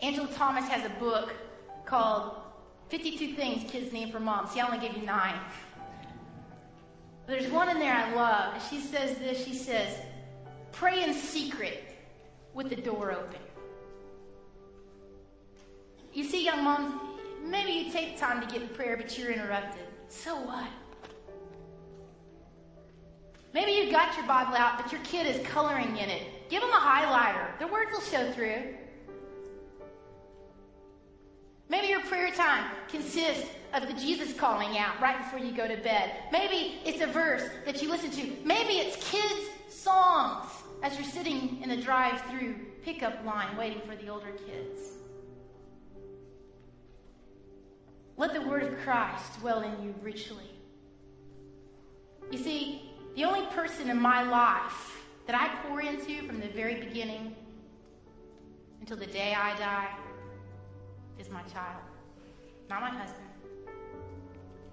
Angela 0.00 0.28
Thomas 0.34 0.68
has 0.68 0.84
a 0.84 0.94
book 0.98 1.32
called 1.84 2.41
52 2.92 3.32
Things 3.36 3.70
Kids 3.70 3.90
Need 3.90 4.12
from 4.12 4.24
Mom. 4.24 4.46
See, 4.46 4.60
I 4.60 4.66
only 4.66 4.86
gave 4.86 4.94
you 4.94 5.06
nine. 5.06 5.40
There's 7.26 7.50
one 7.50 7.70
in 7.70 7.78
there 7.78 7.94
I 7.94 8.12
love. 8.12 8.62
She 8.68 8.80
says 8.80 9.16
this 9.16 9.42
She 9.42 9.54
says, 9.54 9.96
Pray 10.72 11.02
in 11.02 11.14
secret 11.14 11.96
with 12.52 12.68
the 12.68 12.76
door 12.76 13.12
open. 13.12 13.40
You 16.12 16.22
see, 16.22 16.44
young 16.44 16.64
moms, 16.64 17.00
maybe 17.42 17.72
you 17.72 17.90
take 17.90 18.18
time 18.18 18.42
to 18.42 18.46
get 18.46 18.60
in 18.60 18.68
prayer, 18.68 18.98
but 18.98 19.18
you're 19.18 19.32
interrupted. 19.32 19.86
So 20.08 20.36
what? 20.42 20.68
Maybe 23.54 23.72
you've 23.72 23.90
got 23.90 24.14
your 24.18 24.26
Bible 24.26 24.54
out, 24.54 24.76
but 24.76 24.92
your 24.92 25.00
kid 25.00 25.26
is 25.26 25.46
coloring 25.46 25.96
in 25.96 26.10
it. 26.10 26.50
Give 26.50 26.60
them 26.60 26.70
a 26.70 26.74
highlighter. 26.74 27.58
The 27.58 27.68
words 27.68 27.90
will 27.90 28.02
show 28.02 28.30
through. 28.32 28.74
Maybe 31.72 31.86
your 31.86 32.02
prayer 32.02 32.30
time 32.30 32.70
consists 32.90 33.48
of 33.72 33.88
the 33.88 33.94
Jesus 33.94 34.34
calling 34.34 34.76
out 34.76 35.00
right 35.00 35.16
before 35.16 35.38
you 35.38 35.56
go 35.56 35.66
to 35.66 35.78
bed. 35.78 36.12
Maybe 36.30 36.78
it's 36.84 37.00
a 37.00 37.06
verse 37.06 37.48
that 37.64 37.80
you 37.80 37.88
listen 37.88 38.10
to. 38.10 38.30
Maybe 38.44 38.74
it's 38.74 39.10
kids' 39.10 39.48
songs 39.70 40.50
as 40.82 40.94
you're 40.96 41.08
sitting 41.08 41.62
in 41.62 41.70
the 41.70 41.78
drive 41.78 42.20
through 42.30 42.56
pickup 42.82 43.24
line 43.24 43.56
waiting 43.56 43.80
for 43.86 43.96
the 43.96 44.10
older 44.10 44.32
kids. 44.46 44.82
Let 48.18 48.34
the 48.34 48.42
word 48.42 48.64
of 48.64 48.78
Christ 48.80 49.40
dwell 49.40 49.62
in 49.62 49.82
you 49.82 49.94
richly. 50.02 50.50
You 52.30 52.36
see, 52.36 52.90
the 53.16 53.24
only 53.24 53.46
person 53.46 53.88
in 53.88 53.98
my 53.98 54.22
life 54.24 55.00
that 55.26 55.34
I 55.34 55.66
pour 55.66 55.80
into 55.80 56.26
from 56.26 56.38
the 56.38 56.48
very 56.48 56.74
beginning 56.74 57.34
until 58.80 58.98
the 58.98 59.06
day 59.06 59.34
I 59.34 59.56
die 59.56 59.88
is 61.18 61.30
my 61.30 61.42
child. 61.42 61.82
Not 62.68 62.82
my 62.82 62.90
husband, 62.90 63.28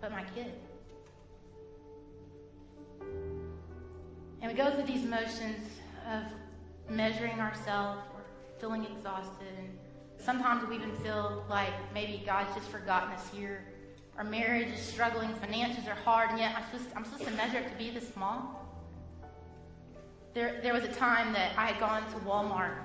but 0.01 0.11
my 0.11 0.23
kid. 0.35 0.53
And 4.41 4.51
we 4.51 4.53
go 4.53 4.71
through 4.71 4.85
these 4.85 5.05
motions 5.05 5.67
of 6.09 6.23
measuring 6.89 7.39
ourselves 7.39 8.01
or 8.13 8.21
feeling 8.59 8.85
exhausted 8.85 9.53
and 9.57 9.69
Sometimes 10.19 10.67
we 10.67 10.75
even 10.75 10.91
feel 10.97 11.45
like 11.49 11.71
maybe 11.93 12.21
God's 12.25 12.53
just 12.53 12.69
forgotten 12.69 13.11
us 13.13 13.25
here. 13.33 13.63
Our 14.17 14.25
marriage 14.25 14.67
is 14.67 14.81
struggling, 14.81 15.33
finances 15.35 15.87
are 15.87 15.95
hard, 15.95 16.31
and 16.31 16.39
yet 16.39 16.55
I'm 16.57 16.63
supposed, 16.65 16.95
I'm 16.95 17.05
supposed 17.05 17.25
to 17.25 17.31
measure 17.31 17.59
up 17.59 17.71
to 17.71 17.77
be 17.77 17.89
this 17.89 18.13
small. 18.13 18.65
There, 20.33 20.59
there 20.61 20.73
was 20.73 20.83
a 20.83 20.91
time 20.91 21.31
that 21.33 21.53
I 21.57 21.67
had 21.67 21.79
gone 21.79 22.03
to 22.11 22.17
Walmart 22.19 22.75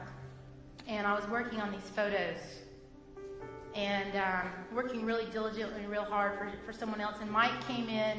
and 0.87 1.07
I 1.07 1.15
was 1.15 1.29
working 1.29 1.61
on 1.61 1.73
these 1.73 1.91
photos 1.95 2.39
and 3.75 4.17
um, 4.17 4.51
working 4.75 5.05
really 5.05 5.27
diligently 5.31 5.83
and 5.83 5.91
real 5.91 6.05
hard 6.05 6.39
for, 6.39 6.51
for 6.65 6.73
someone 6.73 7.01
else. 7.01 7.17
And 7.21 7.31
Mike 7.31 7.67
came 7.67 7.89
in 7.89 8.19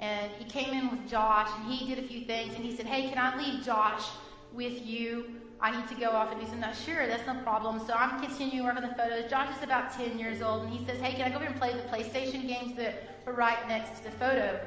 and 0.00 0.32
he 0.32 0.44
came 0.44 0.72
in 0.74 0.90
with 0.90 1.08
Josh 1.08 1.48
and 1.56 1.72
he 1.72 1.86
did 1.94 2.04
a 2.04 2.06
few 2.06 2.24
things 2.24 2.54
and 2.54 2.64
he 2.64 2.76
said, 2.76 2.86
Hey, 2.86 3.08
can 3.08 3.18
I 3.18 3.36
leave 3.36 3.64
Josh 3.64 4.08
with 4.52 4.84
you 4.84 5.36
I 5.60 5.70
need 5.70 5.88
to 5.88 5.94
go 5.94 6.10
off 6.10 6.32
and 6.32 6.40
do 6.40 6.46
something. 6.46 6.68
Sure, 6.84 7.06
that's 7.06 7.26
no 7.26 7.34
problem. 7.42 7.80
So 7.86 7.94
I'm 7.94 8.20
continuing 8.20 8.66
working 8.66 8.84
on 8.84 8.90
the 8.90 8.94
photos. 8.94 9.30
Josh 9.30 9.56
is 9.56 9.62
about 9.62 9.92
10 9.92 10.18
years 10.18 10.42
old, 10.42 10.64
and 10.64 10.72
he 10.72 10.84
says, 10.84 11.00
Hey, 11.00 11.14
can 11.14 11.22
I 11.22 11.30
go 11.30 11.36
over 11.36 11.46
and 11.46 11.56
play 11.56 11.72
the 11.72 11.88
PlayStation 11.88 12.46
games 12.46 12.76
that 12.76 13.22
were 13.24 13.32
right 13.32 13.66
next 13.66 13.98
to 13.98 14.04
the 14.04 14.10
photo 14.12 14.60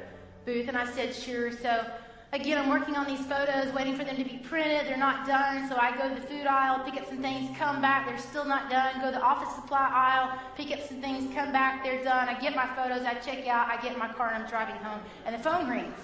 booth? 0.44 0.66
And 0.68 0.76
I 0.76 0.90
said, 0.90 1.14
Sure. 1.14 1.52
So 1.52 1.86
again, 2.32 2.58
I'm 2.58 2.68
working 2.68 2.96
on 2.96 3.06
these 3.06 3.24
photos, 3.26 3.72
waiting 3.74 3.96
for 3.96 4.04
them 4.04 4.16
to 4.16 4.24
be 4.24 4.38
printed. 4.38 4.86
They're 4.86 4.96
not 4.96 5.26
done. 5.26 5.68
So 5.68 5.76
I 5.76 5.96
go 5.96 6.08
to 6.08 6.14
the 6.14 6.26
food 6.26 6.46
aisle, 6.46 6.84
pick 6.84 7.00
up 7.00 7.08
some 7.08 7.18
things, 7.18 7.56
come 7.58 7.80
back. 7.80 8.06
They're 8.06 8.18
still 8.18 8.44
not 8.44 8.70
done. 8.70 9.00
Go 9.00 9.06
to 9.06 9.18
the 9.18 9.22
office 9.22 9.54
supply 9.54 9.90
aisle, 9.92 10.38
pick 10.56 10.72
up 10.72 10.86
some 10.86 11.00
things, 11.00 11.32
come 11.34 11.52
back. 11.52 11.82
They're 11.84 12.02
done. 12.04 12.28
I 12.28 12.40
get 12.40 12.54
my 12.54 12.66
photos, 12.74 13.04
I 13.04 13.14
check 13.14 13.46
out, 13.46 13.68
I 13.68 13.80
get 13.82 13.92
in 13.92 13.98
my 13.98 14.12
car, 14.12 14.30
and 14.32 14.42
I'm 14.42 14.50
driving 14.50 14.76
home, 14.76 15.00
and 15.26 15.34
the 15.34 15.38
phone 15.38 15.68
rings. 15.68 15.94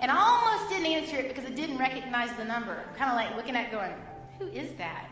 And 0.00 0.10
I 0.10 0.18
almost 0.18 0.68
didn't 0.68 0.86
answer 0.86 1.16
it 1.16 1.28
because 1.28 1.44
I 1.44 1.54
didn't 1.54 1.78
recognize 1.78 2.32
the 2.36 2.44
number. 2.44 2.84
I'm 2.88 2.94
kind 2.96 3.10
of 3.10 3.16
like 3.16 3.36
looking 3.36 3.54
at 3.54 3.66
it 3.66 3.70
going, 3.70 3.92
who 4.38 4.48
is 4.48 4.72
that? 4.76 5.08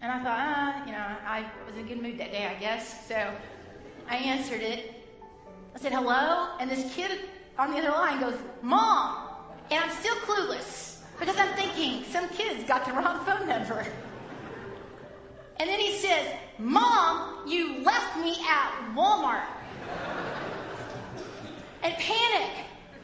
And 0.00 0.10
I 0.10 0.18
thought, 0.18 0.36
ah, 0.36 0.84
you 0.84 0.90
know, 0.90 0.98
I 0.98 1.46
was 1.64 1.76
in 1.76 1.84
a 1.84 1.88
good 1.88 2.02
mood 2.02 2.18
that 2.18 2.32
day, 2.32 2.46
I 2.46 2.58
guess. 2.58 3.06
So 3.06 3.32
I 4.08 4.16
answered 4.16 4.62
it. 4.62 5.01
I 5.74 5.78
said, 5.78 5.92
hello? 5.92 6.48
And 6.60 6.70
this 6.70 6.92
kid 6.94 7.18
on 7.58 7.72
the 7.72 7.78
other 7.78 7.90
line 7.90 8.20
goes, 8.20 8.38
Mom! 8.60 9.28
And 9.70 9.82
I'm 9.82 9.90
still 9.90 10.14
clueless 10.16 10.98
because 11.18 11.36
I'm 11.38 11.54
thinking 11.54 12.04
some 12.10 12.28
kids 12.28 12.64
got 12.64 12.84
the 12.84 12.92
wrong 12.92 13.24
phone 13.24 13.48
number. 13.48 13.86
And 15.58 15.68
then 15.68 15.78
he 15.78 15.96
says, 15.98 16.26
Mom, 16.58 17.48
you 17.48 17.82
left 17.82 18.18
me 18.18 18.36
at 18.48 18.94
Walmart. 18.94 19.46
and 21.82 21.94
panic. 21.94 22.50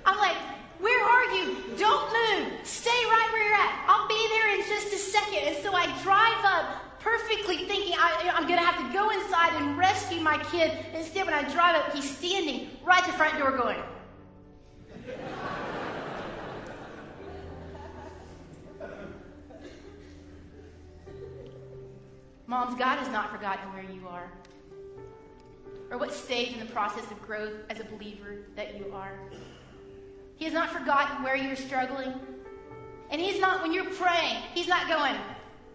I'm 0.04 0.18
like, 0.18 0.36
Where 0.80 1.04
are 1.04 1.34
you? 1.36 1.56
Don't 1.78 2.12
move. 2.12 2.52
Stay 2.64 2.90
right 2.90 3.28
where 3.32 3.44
you're 3.44 3.54
at. 3.54 3.84
I'll 3.88 4.08
be 4.08 4.28
there 4.30 4.54
in 4.54 4.60
just 4.66 4.92
a 4.92 4.98
second. 4.98 5.54
And 5.54 5.56
so 5.64 5.72
I 5.72 5.86
drive 6.02 6.44
up 6.44 6.87
perfectly 7.00 7.58
thinking 7.58 7.94
I, 7.98 8.32
am 8.36 8.46
going 8.46 8.58
to 8.58 8.64
have 8.64 8.76
to 8.86 8.92
go 8.92 9.10
inside 9.10 9.60
and 9.60 9.78
rescue 9.78 10.20
my 10.20 10.38
kid. 10.44 10.72
Instead, 10.94 11.26
when 11.26 11.34
I 11.34 11.42
drive 11.52 11.76
up, 11.76 11.94
he's 11.94 12.16
standing 12.16 12.70
right 12.84 13.02
at 13.02 13.06
the 13.06 13.12
front 13.12 13.38
door 13.38 13.56
going, 13.56 13.78
Moms, 22.46 22.78
God 22.78 22.96
has 22.96 23.08
not 23.08 23.30
forgotten 23.30 23.72
where 23.74 23.82
you 23.82 24.08
are 24.08 24.32
or 25.90 25.98
what 25.98 26.12
stage 26.12 26.52
in 26.52 26.58
the 26.58 26.72
process 26.72 27.04
of 27.10 27.20
growth 27.22 27.52
as 27.68 27.80
a 27.80 27.84
believer 27.84 28.36
that 28.56 28.78
you 28.78 28.90
are. 28.94 29.12
He 30.36 30.44
has 30.44 30.54
not 30.54 30.70
forgotten 30.70 31.22
where 31.22 31.36
you're 31.36 31.56
struggling. 31.56 32.12
And 33.10 33.20
He's 33.20 33.40
not, 33.40 33.62
when 33.62 33.72
you're 33.72 33.90
praying, 33.90 34.36
He's 34.54 34.68
not 34.68 34.88
going, 34.88 35.14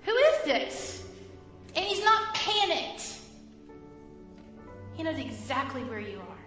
Who 0.06 0.16
is 0.16 0.44
this? 0.46 1.04
And 1.76 1.86
He's 1.86 2.04
not 2.04 2.34
panicked. 2.34 3.20
He 4.94 5.04
knows 5.04 5.20
exactly 5.20 5.84
where 5.84 6.00
you 6.00 6.20
are, 6.20 6.46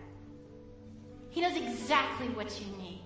He 1.30 1.40
knows 1.40 1.56
exactly 1.56 2.28
what 2.28 2.60
you 2.60 2.66
need. 2.76 3.02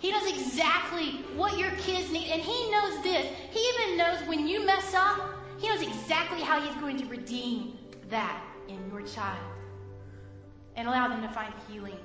He 0.00 0.12
knows 0.12 0.28
exactly 0.28 1.24
what 1.34 1.58
your 1.58 1.72
kids 1.72 2.12
need. 2.12 2.30
And 2.30 2.40
He 2.40 2.70
knows 2.70 3.02
this. 3.02 3.26
He 3.50 3.58
even 3.58 3.98
knows 3.98 4.20
when 4.28 4.46
you 4.46 4.64
mess 4.64 4.94
up, 4.94 5.20
he 5.58 5.68
knows 5.68 5.82
exactly 5.82 6.40
how 6.40 6.60
He's 6.60 6.74
going 6.76 6.98
to 6.98 7.06
redeem 7.06 7.76
that 8.08 8.40
in 8.68 8.78
your 8.90 9.02
child 9.02 9.44
and 10.76 10.86
allow 10.86 11.08
them 11.08 11.20
to 11.22 11.28
find 11.30 11.52
healing 11.68 11.98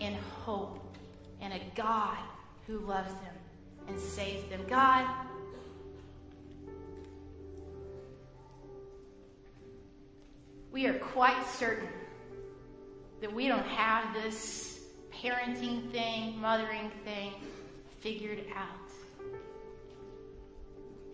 and 0.00 0.16
hope 0.16 0.96
and 1.40 1.52
a 1.52 1.60
God 1.76 2.18
who 2.66 2.78
loves 2.80 3.12
them 3.12 3.34
and 3.86 3.98
saves 3.98 4.48
them. 4.50 4.60
God, 4.66 5.06
we 10.76 10.86
are 10.86 10.98
quite 10.98 11.42
certain 11.46 11.88
that 13.22 13.32
we 13.32 13.48
don't 13.48 13.64
have 13.64 14.12
this 14.12 14.80
parenting 15.10 15.90
thing, 15.90 16.38
mothering 16.38 16.90
thing 17.02 17.32
figured 18.00 18.44
out. 18.54 18.90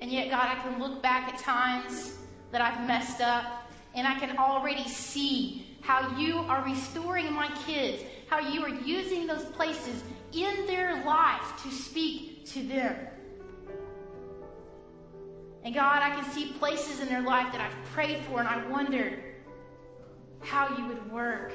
And 0.00 0.10
yet, 0.10 0.30
God, 0.30 0.48
I 0.48 0.56
can 0.56 0.80
look 0.80 1.00
back 1.00 1.32
at 1.32 1.38
times 1.38 2.16
that 2.50 2.60
I've 2.60 2.88
messed 2.88 3.20
up 3.20 3.70
and 3.94 4.04
I 4.04 4.18
can 4.18 4.36
already 4.36 4.82
see 4.88 5.64
how 5.80 6.18
you 6.18 6.38
are 6.38 6.64
restoring 6.64 7.32
my 7.32 7.48
kids, 7.64 8.02
how 8.26 8.40
you 8.40 8.64
are 8.64 8.68
using 8.68 9.28
those 9.28 9.44
places 9.44 10.02
in 10.32 10.66
their 10.66 11.04
life 11.04 11.62
to 11.62 11.70
speak 11.70 12.46
to 12.46 12.64
them. 12.64 12.96
And 15.62 15.72
God, 15.72 16.02
I 16.02 16.10
can 16.20 16.28
see 16.32 16.46
places 16.54 16.98
in 16.98 17.06
their 17.06 17.22
life 17.22 17.52
that 17.52 17.60
I've 17.60 17.84
prayed 17.92 18.18
for 18.24 18.40
and 18.40 18.48
I 18.48 18.66
wondered 18.66 19.22
how 20.42 20.76
you 20.76 20.86
would 20.86 21.10
work. 21.12 21.52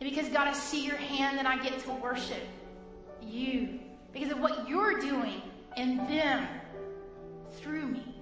And 0.00 0.08
because, 0.08 0.28
God, 0.28 0.48
I 0.48 0.52
see 0.52 0.84
your 0.84 0.96
hand 0.96 1.38
and 1.38 1.48
I 1.48 1.62
get 1.62 1.78
to 1.80 1.92
worship 1.92 2.42
you 3.22 3.80
because 4.12 4.30
of 4.30 4.40
what 4.40 4.68
you're 4.68 5.00
doing 5.00 5.42
in 5.76 5.96
them 6.06 6.46
through 7.58 7.86
me. 7.86 8.14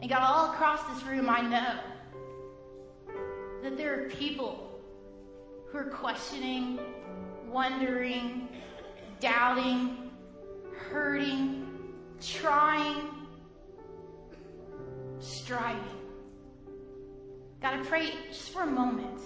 And 0.00 0.08
God, 0.08 0.20
all 0.22 0.52
across 0.52 0.80
this 0.94 1.08
room, 1.08 1.28
I 1.28 1.40
know 1.40 1.80
that 3.62 3.76
there 3.76 4.04
are 4.04 4.08
people 4.10 4.80
who 5.66 5.78
are 5.78 5.90
questioning, 5.90 6.78
wondering, 7.48 8.48
doubting, 9.20 10.10
hurting, 10.90 11.66
trying, 12.20 13.08
striving. 15.18 15.82
God, 17.60 17.74
I 17.74 17.82
pray 17.84 18.12
just 18.28 18.50
for 18.50 18.62
a 18.62 18.66
moment 18.66 19.20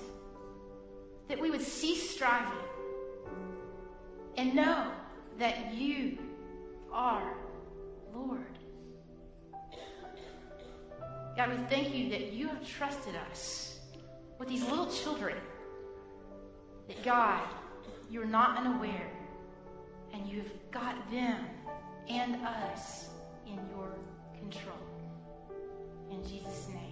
that 1.28 1.38
we 1.38 1.50
would 1.50 1.60
cease 1.60 2.10
striving 2.10 2.58
and 4.36 4.54
know 4.54 4.90
that 5.38 5.74
you 5.74 6.18
are 6.92 7.36
Lord. 8.14 8.58
God, 11.36 11.50
we 11.50 11.64
thank 11.68 11.94
you 11.94 12.10
that 12.10 12.32
you 12.32 12.48
have 12.48 12.66
trusted 12.66 13.14
us 13.30 13.80
with 14.38 14.48
these 14.48 14.62
little 14.68 14.90
children. 14.90 15.36
That 16.88 17.02
God, 17.02 17.42
you're 18.10 18.26
not 18.26 18.58
unaware, 18.58 19.10
and 20.12 20.26
you've 20.28 20.52
got 20.70 21.10
them 21.10 21.44
and 22.08 22.36
us 22.44 23.08
in 23.46 23.58
your 23.70 23.96
control. 24.38 24.76
In 26.10 26.22
Jesus' 26.26 26.68
name. 26.68 26.91